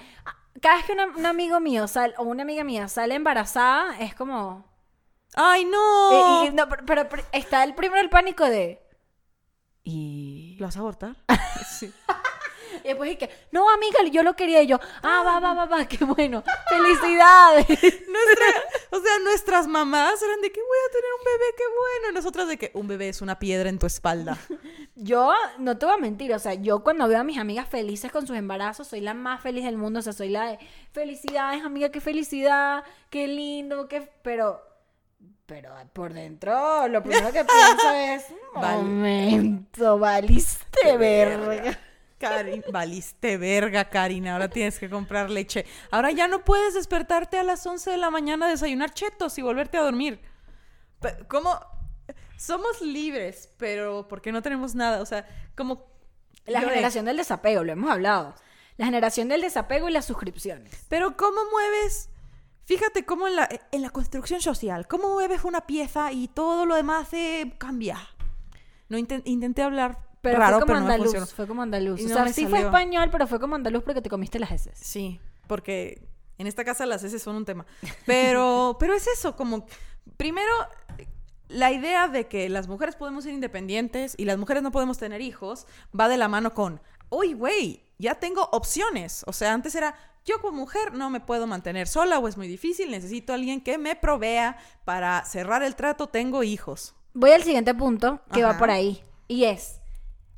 [0.61, 4.15] cada vez que una- un amigo mío sal, o una amiga mía sale embarazada, es
[4.15, 4.65] como.
[5.37, 6.45] ¡Ay, no!
[6.45, 8.83] y- y- no, pero, pero- pero está el primero el pánico de.
[9.85, 10.57] Y.
[10.59, 11.17] ¿Lo vas a abortar?
[11.79, 11.93] sí.
[12.85, 14.63] Y después que, no, amiga, yo lo quería.
[14.63, 16.43] Y yo, ah, va, va, va, va, qué bueno.
[16.69, 17.67] ¡Felicidades!
[17.69, 18.47] Nuestra,
[18.91, 22.11] o sea, nuestras mamás eran de que voy a tener un bebé, qué bueno.
[22.11, 24.39] Y nosotras de que un bebé es una piedra en tu espalda.
[24.95, 28.11] Yo no te voy a mentir, o sea, yo cuando veo a mis amigas felices
[28.11, 30.59] con sus embarazos, soy la más feliz del mundo, o sea, soy la de
[30.93, 34.11] felicidades, amiga, qué felicidad, qué lindo, qué...
[34.23, 34.63] Pero,
[35.47, 41.79] pero por dentro lo primero que pienso es, Val- momento, valiste verga.
[42.19, 44.27] Karin, valiste verga, Karin.
[44.29, 45.67] Ahora tienes que comprar leche.
[45.91, 49.43] Ahora ya no puedes despertarte a las 11 de la mañana a desayunar chetos y
[49.43, 50.21] volverte a dormir.
[51.29, 51.61] ¿Cómo?
[52.39, 55.01] Somos libres, pero porque no tenemos nada.
[55.03, 55.85] O sea, como.
[56.47, 58.35] La de- generación del desapego, lo hemos hablado.
[58.79, 60.85] La generación del desapego y las suscripciones.
[60.89, 62.09] Pero ¿cómo mueves?
[62.67, 66.75] Fíjate cómo en la, en la construcción social, ¿cómo mueves una pieza y todo lo
[66.75, 67.99] demás se cambia?
[68.89, 72.01] No inten- intenté hablar Pero raro, fue como pero no me andaluz, fue como andaluz.
[72.01, 72.67] Y o no sea, sí fue salió.
[72.67, 74.79] español, pero fue como andaluz porque te comiste las heces.
[74.79, 77.65] Sí, porque en esta casa las heces son un tema.
[78.05, 79.65] Pero, pero es eso, como
[80.17, 80.51] primero
[81.49, 85.21] la idea de que las mujeres podemos ser independientes y las mujeres no podemos tener
[85.21, 85.67] hijos
[85.99, 89.23] va de la mano con, uy, güey, ya tengo opciones.
[89.29, 89.95] O sea, antes era,
[90.27, 93.61] yo como mujer no me puedo mantener sola o es muy difícil, necesito a alguien
[93.61, 96.95] que me provea para cerrar el trato, tengo hijos.
[97.15, 99.03] Voy al siguiente punto que va por ahí.
[99.29, 99.81] Y es,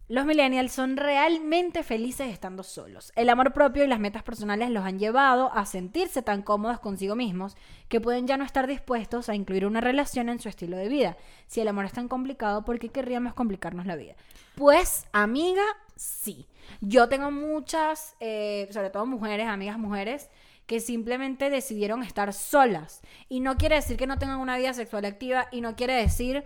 [0.08, 3.12] los millennials son realmente felices estando solos.
[3.14, 7.14] El amor propio y las metas personales los han llevado a sentirse tan cómodos consigo
[7.14, 7.56] mismos
[7.88, 11.16] que pueden ya no estar dispuestos a incluir una relación en su estilo de vida.
[11.46, 14.14] Si el amor es tan complicado, ¿por qué querríamos complicarnos la vida?
[14.54, 15.62] Pues, amiga,
[15.98, 16.46] sí.
[16.80, 20.30] Yo tengo muchas, eh, sobre todo mujeres, amigas mujeres,
[20.66, 23.00] que simplemente decidieron estar solas.
[23.28, 26.44] Y no quiere decir que no tengan una vida sexual activa y no quiere decir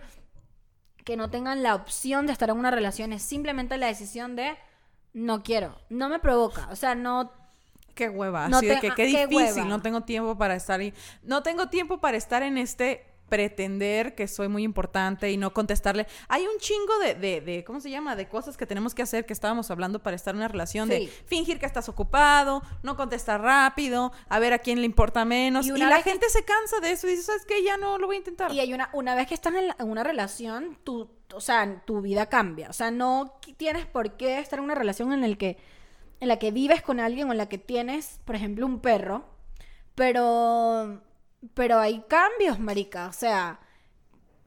[1.05, 4.55] que no tengan la opción de estar en una relación, es simplemente la decisión de
[5.11, 7.31] no quiero, no me provoca, o sea, no
[7.93, 9.65] Qué hueva, No así de que ah, qué qué difícil, hueva.
[9.65, 10.95] no tengo tiempo para estar ahí.
[11.21, 16.05] No tengo tiempo para estar en este pretender que soy muy importante y no contestarle.
[16.27, 18.15] Hay un chingo de, de, de ¿cómo se llama?
[18.15, 20.93] De cosas que tenemos que hacer que estábamos hablando para estar en una relación, Sí.
[20.93, 25.65] de fingir que estás ocupado, no contestar rápido, a ver a quién le importa menos.
[25.65, 27.63] Y la que- gente se cansa de eso y dice, ¿sabes qué?
[27.63, 28.51] Ya no lo voy a intentar.
[28.53, 31.81] y hay una una vez que estás en, la- en una relación, tu o sea,
[31.85, 35.37] tu vida cambia, o sea, no tienes por qué estar en una relación en el
[35.39, 35.57] que
[36.19, 39.25] en la que vives con alguien o en la que tienes, por ejemplo, un perro,
[39.95, 41.01] pero
[41.53, 43.59] pero hay cambios, marica, o sea,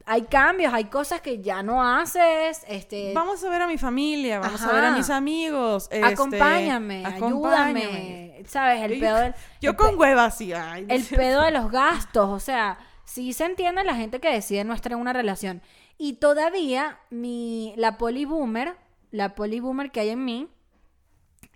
[0.05, 4.39] hay cambios, hay cosas que ya no haces, este Vamos a ver a mi familia,
[4.39, 4.73] vamos a Ajá.
[4.75, 5.89] ver a mis amigos.
[5.91, 7.83] este, acompáñame, acompáñame.
[7.85, 8.81] ayúdame, ¿sabes?
[8.83, 10.85] El pedo del, Yo con pe- hueva sí, ay.
[10.89, 14.73] el pedo de los gastos, o sea, sí se entiende la gente que decide no
[14.73, 15.61] estar en una relación.
[15.97, 18.75] Y todavía mi la polyboomer,
[19.11, 20.47] la polyboomer que hay en mí,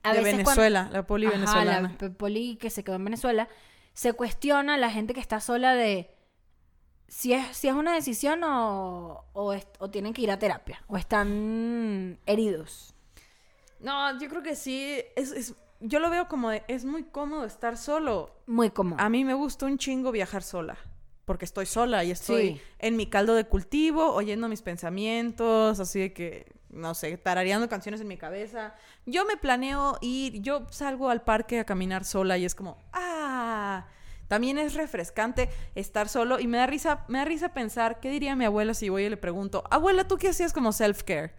[0.04, 1.82] a de veces cuando- Venezuela, la poli Ajá, venezolana.
[1.82, 3.48] la pe- poli que se quedó en Venezuela,
[3.94, 6.10] se cuestiona la gente que está sola de
[7.08, 10.82] si es, si es una decisión o, o, es- o tienen que ir a terapia,
[10.88, 12.94] o están heridos.
[13.80, 15.02] No, yo creo que sí.
[15.16, 18.32] Es, es- yo lo veo como de, es muy cómodo estar solo.
[18.46, 19.02] Muy cómodo.
[19.02, 20.78] A mí me gusta un chingo viajar sola.
[21.26, 22.62] Porque estoy sola y estoy Sí.
[22.80, 28.02] en mi caldo de cultivo, oyendo mis pensamientos, así de que, no sé, tarareando canciones
[28.02, 28.76] en mi cabeza.
[29.06, 33.11] Yo me planeo ir, yo salgo al parque a caminar sola y es como, ah,
[34.32, 38.34] también es refrescante estar solo y me da risa, me da risa pensar, ¿qué diría
[38.38, 41.34] mi abuela si voy y le pregunto, abuela, ¿tú qué hacías como self-care?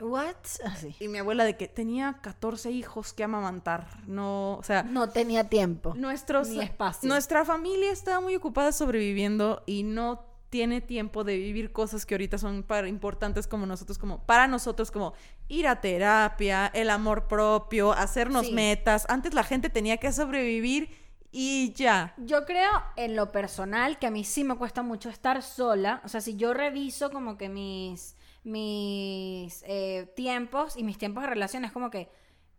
[0.00, 0.36] What?
[0.64, 0.94] Así.
[1.00, 3.88] Y mi abuela de que tenía 14 hijos que amamantar.
[4.06, 5.94] No, o sea, No tenía tiempo.
[5.96, 7.08] nuestros, ni espacio.
[7.08, 12.38] nuestra familia está muy ocupada sobreviviendo y no tiene tiempo de vivir cosas que ahorita
[12.38, 15.14] son para, importantes como nosotros, como para nosotros, como
[15.48, 18.52] ir a terapia, el amor propio, hacernos Sí.
[18.52, 19.06] metas.
[19.08, 21.01] Antes la gente tenía que sobrevivir
[21.32, 22.12] y ya.
[22.18, 26.02] Yo creo en lo personal que a mí sí me cuesta mucho estar sola.
[26.04, 31.30] O sea, si yo reviso como que mis, mis eh, tiempos y mis tiempos de
[31.30, 32.10] relación, es como que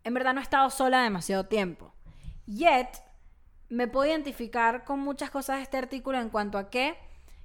[0.02, 1.94] en verdad no he estado sola demasiado tiempo.
[2.46, 2.88] Yet,
[3.68, 6.98] me puedo identificar con muchas cosas de este artículo en cuanto a que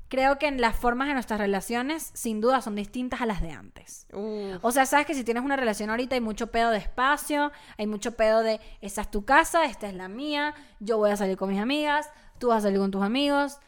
[0.09, 3.51] creo que en las formas de nuestras relaciones, sin duda, son distintas a las de
[3.51, 4.07] antes.
[4.11, 4.63] Uf.
[4.63, 7.87] O sea, sabes que si tienes una relación ahorita hay mucho pedo de espacio, hay
[7.87, 11.37] mucho pedo de esta es tu casa, esta es la mía, yo voy a salir
[11.37, 13.59] con mis amigas, tú vas a salir con tus amigos.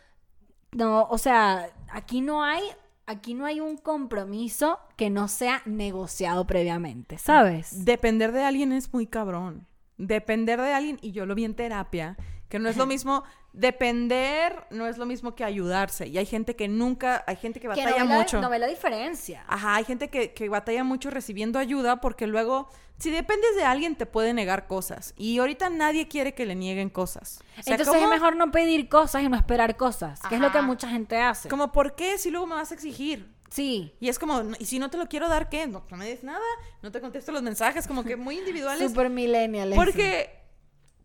[0.72, 2.64] No, o sea, aquí no hay
[3.06, 7.86] aquí no hay un compromiso que no sea negociado previamente, ¿sabes?
[7.86, 9.68] Depender de alguien es muy cabrón.
[9.98, 12.18] Depender de alguien, y yo lo vi en terapia,
[12.52, 16.08] que no es lo mismo, depender no es lo mismo que ayudarse.
[16.08, 18.42] Y hay gente que nunca, hay gente que Que batalla no ve la- mucho.
[18.42, 19.44] no ve la diferencia.
[19.48, 23.96] Ajá, hay gente que, que batalla mucho recibiendo ayuda porque luego, si dependes de alguien,
[23.96, 25.14] te puede negar cosas.
[25.18, 27.40] Y ahorita nadie quiere que le nieguen cosas.
[27.58, 30.42] O sea, Entonces ¿cómo- es mejor no pedir cosas y no esperar cosas, que es
[30.42, 31.50] lo que mucha gente hace.
[31.50, 33.32] Como, ¿por qué si luego me vas a exigir?
[33.50, 33.96] Sí.
[34.00, 35.68] Y es como, ¿y si no te lo quiero dar, qué?
[35.68, 36.40] No, no me des nada,
[36.82, 38.90] no te contesto los mensajes, como que muy individuales.
[38.90, 39.74] Super millennial.
[39.76, 40.41] Porque,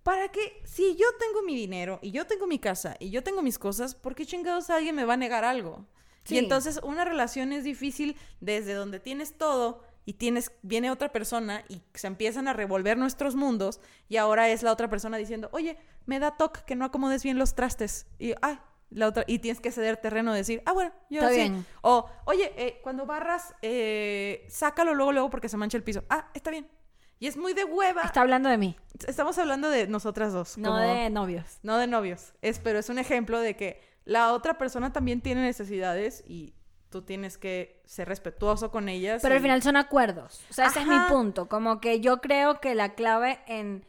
[0.06, 0.62] ¿para qué?
[0.62, 3.96] Si yo tengo mi dinero y yo tengo mi casa y yo tengo mis cosas,
[3.96, 5.84] ¿por qué chingados alguien me va a negar algo?
[6.22, 6.36] Sí.
[6.36, 11.64] Y entonces una relación es difícil desde donde tienes todo y tienes, viene otra persona
[11.68, 15.76] y se empiezan a revolver nuestros mundos y ahora es la otra persona diciendo, oye,
[16.04, 18.06] me da toque que no acomodes bien los trastes.
[18.20, 21.40] Y, ay, la otra, y tienes que ceder terreno, decir, ah, bueno, yo Está sí.
[21.40, 21.66] bien.
[21.82, 26.04] O, oye, eh, cuando barras, eh, sácalo luego, luego porque se mancha el piso.
[26.08, 26.68] Ah, está bien.
[27.18, 28.02] Y es muy de hueva.
[28.02, 28.76] Está hablando de mí,
[29.06, 30.58] Estamos hablando de nosotras dos.
[30.58, 31.58] no como- de novios.
[31.62, 32.32] No de novios.
[32.42, 36.54] Es, pero es un ejemplo de que la otra persona también tiene necesidades y
[36.90, 39.20] tú tienes que ser respetuoso con ellas.
[39.22, 40.42] Pero al final son acuerdos.
[40.50, 41.48] O sea, ese es mi punto.
[41.48, 43.84] Como que yo creo que la clave en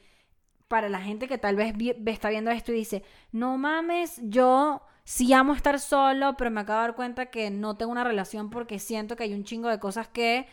[0.68, 3.02] para la gente que tal vez vi- está viendo esto y dice,
[3.32, 7.78] no mames, yo sí amo estar solo, pero me acabo de dar cuenta que no
[7.78, 10.46] tengo una relación porque siento que hay un chingo de cosas que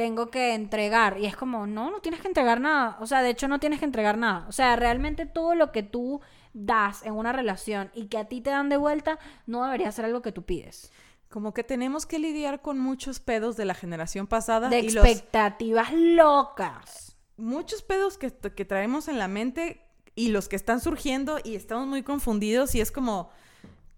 [0.00, 1.18] tengo que entregar.
[1.20, 2.96] Y es como, no, no tienes que entregar nada.
[3.00, 4.46] O sea, de hecho no tienes que entregar nada.
[4.48, 6.22] O sea, realmente todo lo que tú
[6.54, 10.06] das en una relación y que a ti te dan de vuelta, no debería ser
[10.06, 10.90] algo que tú pides.
[11.28, 14.70] Como que tenemos que lidiar con muchos pedos de la generación pasada.
[14.70, 17.14] De y los, expectativas locas.
[17.36, 19.82] muchos pedos que, que traemos en la mente
[20.14, 23.30] y los que están surgiendo y estamos muy confundidos y es como...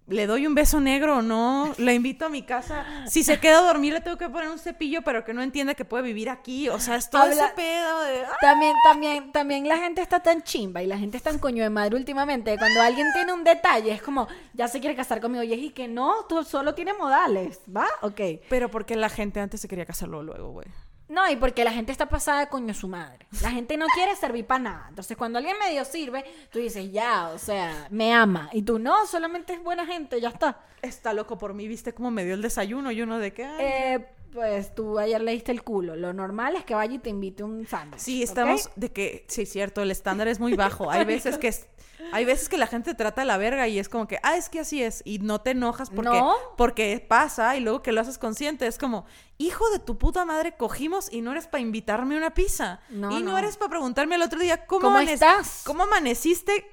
[0.09, 1.73] ¿Le doy un beso negro o no?
[1.79, 2.85] ¿La invito a mi casa?
[3.07, 5.75] Si se queda a dormir, le tengo que poner un cepillo, pero que no entienda
[5.75, 6.69] que puede vivir aquí.
[6.69, 8.21] O sea, es todo Habla- ese pedo de...
[8.25, 8.37] ¡ah!
[8.41, 11.71] También, también, también la gente está tan chimba y la gente está tan coño de
[11.71, 12.59] madre últimamente.
[12.59, 15.45] Cuando alguien tiene un detalle, es como, ya se quiere casar conmigo.
[15.45, 17.87] Y es y que no, tú solo tienes modales, ¿va?
[18.03, 18.21] Ok.
[18.51, 20.67] Pero porque la gente antes se quería casarlo luego, güey.
[21.13, 23.27] No, y porque la gente está pasada de coño su madre.
[23.43, 24.87] La gente no quiere servir para nada.
[24.89, 28.49] Entonces, cuando alguien medio sirve, tú dices, ya, o sea, me ama.
[28.51, 30.61] Y tú, no, solamente es buena gente, ya está.
[30.81, 32.91] Está loco por mí, ¿viste cómo me dio el desayuno?
[32.93, 33.47] Y uno de qué.
[33.61, 35.95] Eh, pues tú ayer le diste el culo.
[35.97, 38.01] Lo normal es que vaya y te invite un sándwich.
[38.01, 40.91] sí, estamos de que, sí, cierto, el estándar es muy bajo.
[40.91, 41.67] Hay veces que es-
[42.13, 44.37] hay veces que la gente te trata de la verga y es como que, ah,
[44.37, 45.03] es que así es.
[45.05, 46.35] Y no te enojas porque, No.
[46.57, 48.67] porque pasa y luego que lo haces consciente.
[48.67, 49.07] Es como,
[49.39, 52.81] hijo de tu puta madre, cogimos y no eres para invitarme una pizza.
[52.91, 53.39] No, y no, no.
[53.39, 55.63] eres para preguntarme el otro día, ¿cómo, ¿Cómo estás?
[55.65, 56.67] ¿Cómo amaneciste?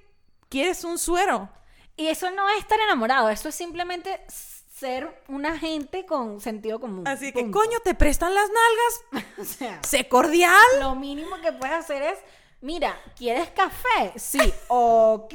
[0.49, 1.49] ¿Quieres un suero?
[1.95, 4.20] Y eso no es estar enamorado, eso es simplemente
[4.80, 7.08] ser una gente con sentido común.
[7.08, 7.60] Así que, Punto.
[7.60, 9.26] coño, ¿te prestan las nalgas?
[9.40, 10.54] O sea, Sé cordial.
[10.80, 12.20] lo mínimo que puedes hacer es,
[12.62, 14.14] mira, ¿quieres café?
[14.18, 15.34] Sí, ok.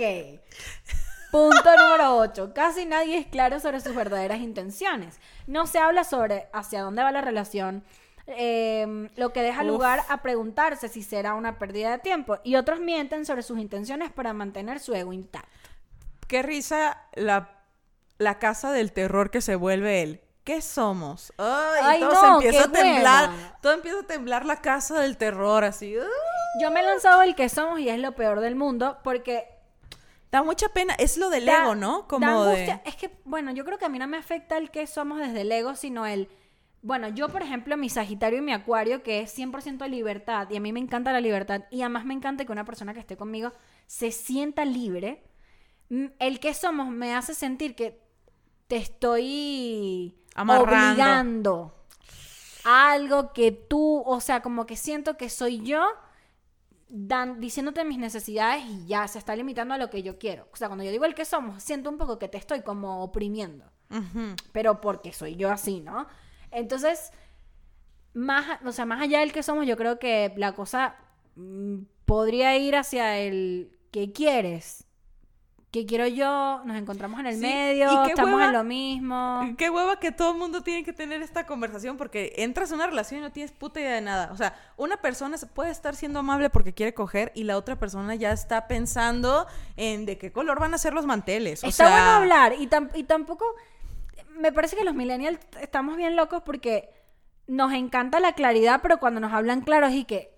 [1.31, 2.53] Punto número 8.
[2.55, 5.19] Casi nadie es claro sobre sus verdaderas intenciones.
[5.47, 7.83] No se habla sobre hacia dónde va la relación,
[8.27, 9.67] eh, lo que deja Uf.
[9.67, 12.39] lugar a preguntarse si será una pérdida de tiempo.
[12.45, 15.49] Y otros mienten sobre sus intenciones para mantener su ego intacto.
[16.29, 17.54] Qué risa la,
[18.19, 20.21] la casa del terror que se vuelve él.
[20.45, 21.33] ¿Qué somos?
[21.39, 23.31] Ay, Ay, todo no, se empieza a temblar.
[23.63, 25.97] Todo empieza a temblar la casa del terror, así.
[25.97, 26.05] ¡ah!
[26.61, 29.49] Yo me he lanzado el que somos y es lo peor del mundo porque
[30.35, 30.95] Da mucha pena.
[30.95, 32.09] Es lo del da- ego, ¿no?
[32.09, 32.81] Como de.
[32.85, 35.43] Es que, bueno, yo creo que a mí no me afecta el que somos desde
[35.43, 36.29] el ego, sino el...
[36.83, 40.61] Bueno, yo, por ejemplo, mi Sagitario y mi Acuario, que es 100% libertad, y a
[40.61, 43.53] mí me encanta la libertad, y además me encanta que una persona que esté conmigo
[43.87, 45.23] se sienta libre.
[46.19, 48.03] El que somos me hace sentir que
[48.75, 50.65] te estoy Amarrando.
[50.65, 51.75] obligando
[52.65, 55.87] a algo que tú, o sea, como que siento que soy yo
[56.89, 60.49] dan, diciéndote mis necesidades y ya se está limitando a lo que yo quiero.
[60.53, 63.05] O sea, cuando yo digo el que somos, siento un poco que te estoy como
[63.05, 63.65] oprimiendo,
[64.51, 66.09] pero porque soy yo así, ¿no?
[66.51, 67.13] Entonces,
[68.13, 70.97] más, o sea, más allá del que somos, yo creo que la cosa
[71.37, 74.89] mm, podría ir hacia el que quieres.
[75.75, 76.61] ¿Qué quiero yo?
[76.65, 79.41] Nos encontramos en el Sí, medio, estamos hueva- en lo mismo.
[79.59, 82.87] Qué hueva que todo el mundo tiene que tener esta conversación porque entras a una
[82.87, 84.31] relación y no tienes puta idea de nada.
[84.31, 88.15] O sea, una persona puede estar siendo amable porque quiere coger y la otra persona
[88.15, 91.65] ya está pensando en de qué color van a ser los manteles.
[91.65, 93.45] O Está sea, bueno hablar y, tam- y tampoco
[94.37, 96.89] me parece que los millennials estamos bien locos porque
[97.49, 100.34] nos encanta la claridad, pero cuando nos hablan claros y que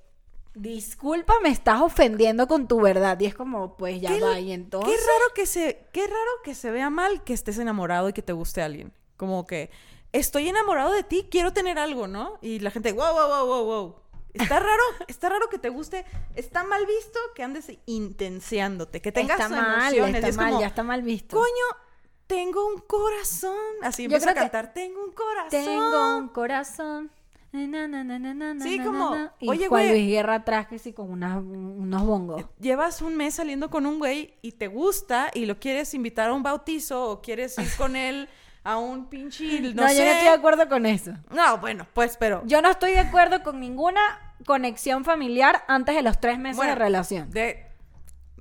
[0.56, 4.46] disculpa, me estás ofendiendo con tu verdad y es como pues ya ¿Qué va y
[4.46, 8.14] Qué entonces raro que se, qué raro que se vea mal que estés enamorado y
[8.14, 8.92] que te guste alguien.
[9.18, 9.70] Como que
[10.12, 12.38] estoy enamorado de ti, quiero tener algo, ¿no?
[12.40, 13.96] Y la gente, wow, wow, wow, wow, wow.
[14.32, 19.38] Está raro, está raro que te guste, está mal visto que andes intenseándote, que tengas
[19.38, 20.14] está mal, emociones.
[20.16, 21.36] está es mal, como, ya está mal visto.
[21.36, 21.76] Coño,
[22.26, 23.56] tengo un corazón.
[23.82, 25.50] Así empieza a cantar, tengo un corazón.
[25.50, 27.10] Tengo un corazón.
[27.66, 29.32] Na, na, na, na, na, Sí, na, como, na, na.
[29.40, 29.90] y oye, Juan güey.
[29.92, 32.44] Luis Guerra atrás que sí con unas- unos bongos.
[32.60, 36.32] Llevas un mes saliendo con un güey y te gusta y lo quieres invitar a
[36.34, 38.28] un bautizo o quieres ir con él
[38.64, 39.96] a un pinche, no, No, sé.
[39.96, 41.12] yo no estoy de acuerdo con eso.
[41.32, 42.42] No, bueno, pues, pero...
[42.46, 44.00] Yo no estoy de acuerdo con ninguna
[44.44, 47.30] conexión familiar antes de los tres meses Bueno, de relación.
[47.30, 47.65] de-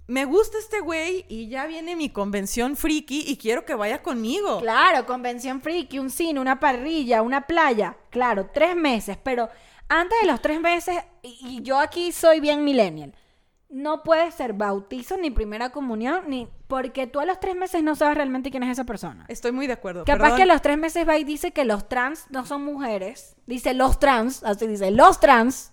[0.08, 4.60] me gusta este güey y ya viene mi convención friki y quiero que vaya conmigo.
[4.60, 7.98] Claro, convención friki, un cine, una parrilla, una playa.
[8.12, 9.50] Claro, tres meses, pero
[9.88, 13.14] antes de los tres meses, y yo aquí soy bien millennial,
[13.70, 17.96] no puede ser bautizo ni primera comunión, ni porque tú a los tres meses no
[17.96, 19.26] sabes realmente quién es esa persona.
[19.28, 20.06] Estoy muy de acuerdo.
[20.06, 20.38] Capaz perdón.
[20.38, 23.36] que a los tres meses va y dice que los trans no son mujeres.
[23.48, 25.72] Dice los trans, así dice, los trans.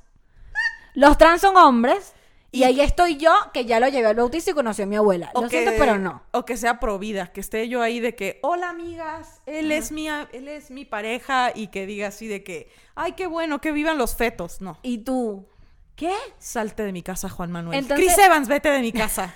[0.94, 2.14] Los trans son hombres.
[2.54, 5.32] Y, ahí estoy yo, que ya lo llevé al bautizo y conocí a mi abuela.
[5.34, 6.22] Lo siento, pero no.
[6.32, 9.90] O que sea pro vida, que esté yo ahí de que, hola amigas, él es
[9.90, 13.72] mi, él es mi pareja y que diga así de que, ay, qué bueno, que
[13.72, 14.60] vivan los fetos.
[14.60, 14.78] No.
[14.82, 15.48] ¿Y tú?
[15.96, 16.12] ¿Qué?
[16.38, 17.86] Salte de mi casa, Juan Manuel.
[17.88, 19.34] Chris Evans, vete de mi casa.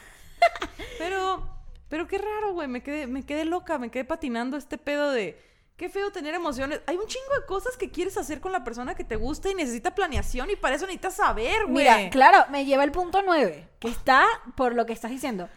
[0.98, 1.42] pero,
[1.88, 2.68] pero qué raro, güey.
[2.68, 5.40] Me quedé, me quedé loca, me quedé patinando este pedo de
[5.76, 6.80] Qué feo tener emociones.
[6.86, 9.54] Hay un chingo de cosas que quieres hacer con la persona que te gusta y
[9.54, 11.84] necesita planeación y para eso necesitas saber, güey.
[11.84, 14.24] Mira, claro, me lleva el punto nueve, que está
[14.56, 15.50] por lo que estás diciendo.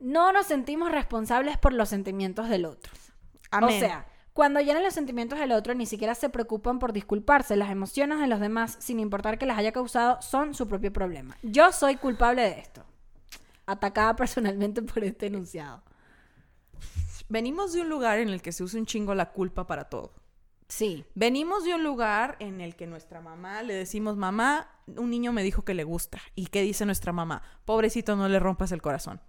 [0.00, 2.92] No nos sentimos responsables por los sentimientos del otro.
[3.62, 7.56] O sea, cuando llenan los sentimientos del otro, ni siquiera se preocupan por disculparse.
[7.56, 11.38] Las emociones de los demás, sin importar que las haya causado, son su propio problema.
[11.42, 12.84] Yo soy culpable de esto.
[13.64, 15.82] Atacada personalmente por este enunciado
[17.28, 20.12] venimos de un lugar en el que se usa un chingo la culpa para todo.
[20.68, 21.04] Sí.
[21.14, 25.42] Venimos de un lugar en el que nuestra mamá le decimos, mamá, un niño me
[25.42, 26.20] dijo que le gusta.
[26.34, 27.42] ¿Y qué dice nuestra mamá?
[27.64, 29.20] Pobrecito, no le rompas el corazón.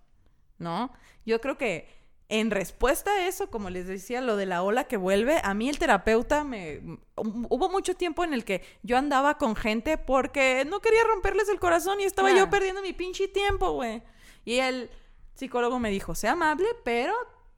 [0.58, 0.92] ¿No?
[1.26, 1.88] Yo creo que
[2.30, 5.70] en respuesta a eso, como les decía, lo de la ola que vuelve, a mí
[5.70, 6.82] el terapeuta me...
[7.16, 11.60] Hubo mucho tiempo en el que yo andaba con gente porque no quería romperles el
[11.60, 14.04] corazón y estaba yo perdiendo mi pinche tiempo, güey.
[14.44, 14.90] Y el
[15.36, 17.14] psicólogo me dijo, sea amable, pero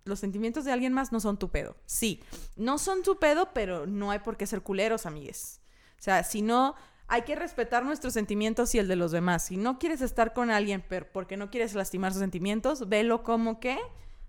[0.10, 1.78] los sentimientos de alguien más no son tu pedo.
[1.86, 2.22] Sí,
[2.56, 5.62] no son tu pedo, pero no hay por qué ser culeros, amigues.
[5.98, 6.76] O sea, si no,
[7.08, 9.46] hay que respetar nuestros sentimientos y el de los demás.
[9.46, 13.78] Si no quieres estar con alguien porque no quieres lastimar sus sentimientos, velo como que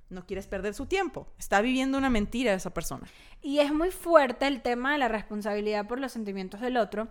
[0.08, 1.26] no quieres perder su tiempo.
[1.38, 3.06] Está viviendo una mentira esa persona.
[3.42, 7.08] Y es muy fuerte el tema de la responsabilidad por los sentimientos del otro,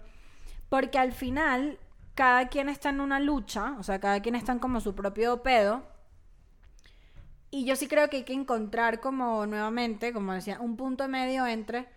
[0.70, 1.80] porque al final
[2.16, 5.42] cada quien está en una lucha, o sea, cada quien está en como su propio
[5.42, 5.84] pedo
[7.52, 11.48] y yo sí creo que hay que encontrar como nuevamente, como decía, un punto medio
[11.48, 11.88] entre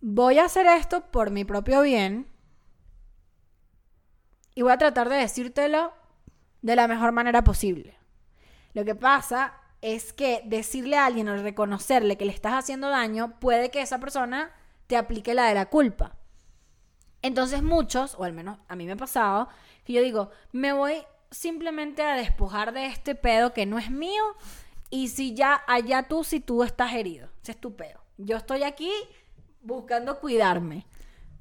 [0.00, 2.30] voy a hacer esto por mi propio bien
[4.54, 5.92] y voy a tratar de decírtelo
[6.62, 7.98] de la mejor manera posible.
[8.72, 13.38] Lo que pasa es que decirle a alguien o reconocerle que le estás haciendo daño
[13.40, 14.52] puede que esa persona
[14.86, 16.16] te aplique la de la culpa.
[17.22, 19.48] Entonces muchos, o al menos a mí me ha pasado,
[19.84, 24.22] que yo digo, me voy simplemente a despojar de este pedo que no es mío.
[24.90, 28.00] Y si ya allá tú, si tú estás herido, ese es tu pedo.
[28.18, 28.90] Yo estoy aquí
[29.62, 30.86] buscando cuidarme.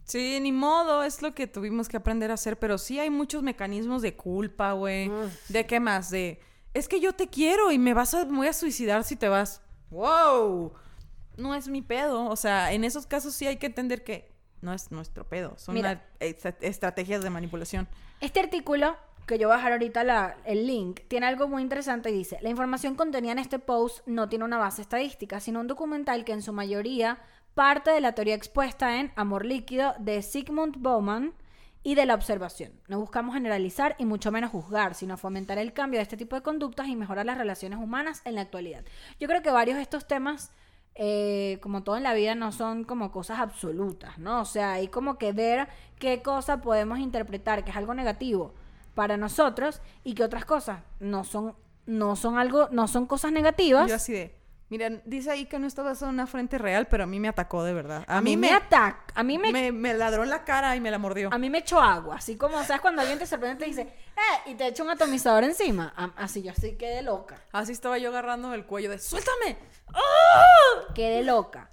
[0.04, 3.44] Sí, ni modo, es lo que tuvimos que aprender a hacer, pero sí hay muchos
[3.44, 5.12] mecanismos de culpa, güey.
[5.50, 6.10] ¿De qué más?
[6.10, 6.40] De,
[6.74, 9.62] es que yo te quiero y me vas a, voy a suicidar si te vas.
[9.92, 10.74] ¡Wow!
[11.38, 12.26] No es mi pedo.
[12.26, 14.32] O sea, en esos casos sí hay que entender que
[14.62, 15.58] no es nuestro pedo.
[15.58, 15.78] Son
[16.20, 17.88] estrategias de manipulación.
[18.20, 18.98] Este artículo
[19.30, 22.50] que yo voy a dejar ahorita el link, tiene algo muy interesante y dice, la
[22.50, 26.42] información contenida en este post no tiene una base estadística, sino un documental que en
[26.42, 27.20] su mayoría
[27.54, 31.36] parte de la teoría expuesta en Amor Líquido de Sigmund Bauman
[31.84, 32.72] y de la observación.
[32.88, 36.42] No buscamos generalizar y mucho menos juzgar, sino fomentar el cambio de este tipo de
[36.42, 38.84] conductas y mejorar las relaciones humanas en la actualidad.
[39.20, 40.52] Yo creo que varios de estos temas...
[41.02, 44.42] Eh, como todo en la vida, no son como cosas absolutas, ¿no?
[44.42, 48.54] O sea, hay como que ver qué cosa podemos interpretar, que es algo negativo,
[49.00, 53.88] para nosotros y que otras cosas no son, no son algo, no son cosas negativas.
[53.88, 54.36] Yo así de,
[54.68, 57.30] miren, dice ahí que no está basado en una fuente real, pero a mí me
[57.30, 58.04] atacó de verdad.
[58.10, 59.72] A, mí, me ataca, a mí me...
[59.72, 59.94] me...
[59.94, 61.34] ladró en la cara y me la mordió.
[61.34, 62.82] A mí me echó agua, así como, ¿sabes?
[62.82, 65.94] Cuando alguien te sorprende te dice, eh, y te echa un atomizador encima.
[66.18, 67.42] Así yo así quedé loca.
[67.54, 69.60] Así estaba yo agarrando el cuello de, ¡suéltame!
[69.94, 70.94] ¡Ah!
[70.94, 71.70] Quedé loca.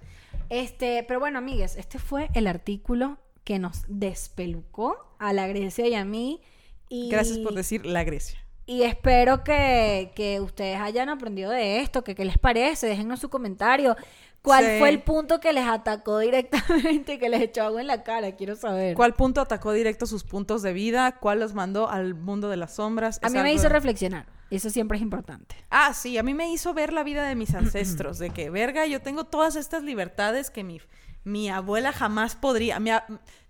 [0.47, 5.93] Este, pero bueno, amigues, este fue el artículo que nos despelucó a la Grecia y
[5.93, 6.41] a mí
[6.89, 8.39] Gracias por decir la Grecia.
[8.69, 13.95] Y espero que, ustedes hayan aprendido de esto, que qué les parece, déjenos su comentario.
[14.41, 18.35] ¿Cuál fue el punto que les atacó directamente, que les echó agua en la cara?
[18.35, 18.95] Quiero saber.
[18.95, 21.17] ¿Cuál punto atacó directo sus puntos de vida?
[21.19, 23.19] ¿Cuál los mandó al mundo de las sombras?
[23.23, 24.25] A mí me hizo reflexionar.
[24.49, 25.55] Eso siempre es importante.
[25.69, 28.85] Ah, sí, a mí me hizo ver la vida de mis ancestros, de que, verga,
[28.85, 30.81] yo tengo todas estas libertades que mi
[31.27, 32.79] mi abuela jamás podría.
[32.79, 32.91] Mi,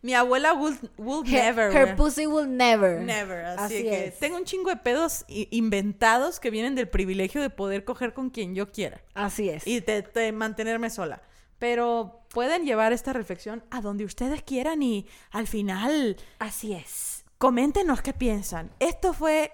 [0.02, 0.78] mi abuela will,
[1.26, 1.72] never.
[1.72, 3.02] Her pussy will never.
[3.02, 3.46] Never.
[3.46, 8.14] Así, que tengo un chingo de pedos inventados que vienen del privilegio de poder coger
[8.14, 9.02] con quien yo quiera.
[9.14, 9.66] Así es.
[9.68, 11.22] Y de, mantenerme sola.
[11.60, 16.18] Pero pueden llevar esta reflexión a donde ustedes quieran y al final.
[16.40, 17.26] Así es.
[17.38, 18.72] Coméntenos qué piensan.
[18.80, 19.52] Esto fue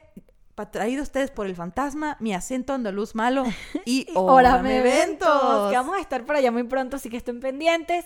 [0.72, 3.44] traído ustedes por el fantasma, mi acento andaluz malo
[3.86, 5.70] y Órame Eventos.
[5.70, 8.06] Que vamos a estar por allá muy pronto, así que estén pendientes.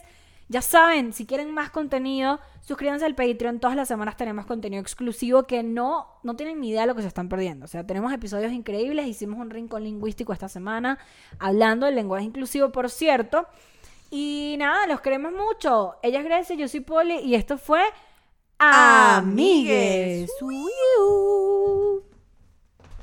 [0.49, 3.59] Ya saben, si quieren más contenido, suscríbanse al Patreon.
[3.59, 7.01] Todas las semanas tenemos contenido exclusivo que no, no tienen ni idea de lo que
[7.01, 7.65] se están perdiendo.
[7.65, 9.07] O sea, tenemos episodios increíbles.
[9.07, 10.99] Hicimos un rincón lingüístico esta semana
[11.37, 13.45] hablando del lenguaje inclusivo, por cierto.
[14.09, 15.95] Y nada, los queremos mucho.
[16.01, 17.81] Ella es Grecia, yo soy Poli y esto fue
[18.57, 20.31] amigues.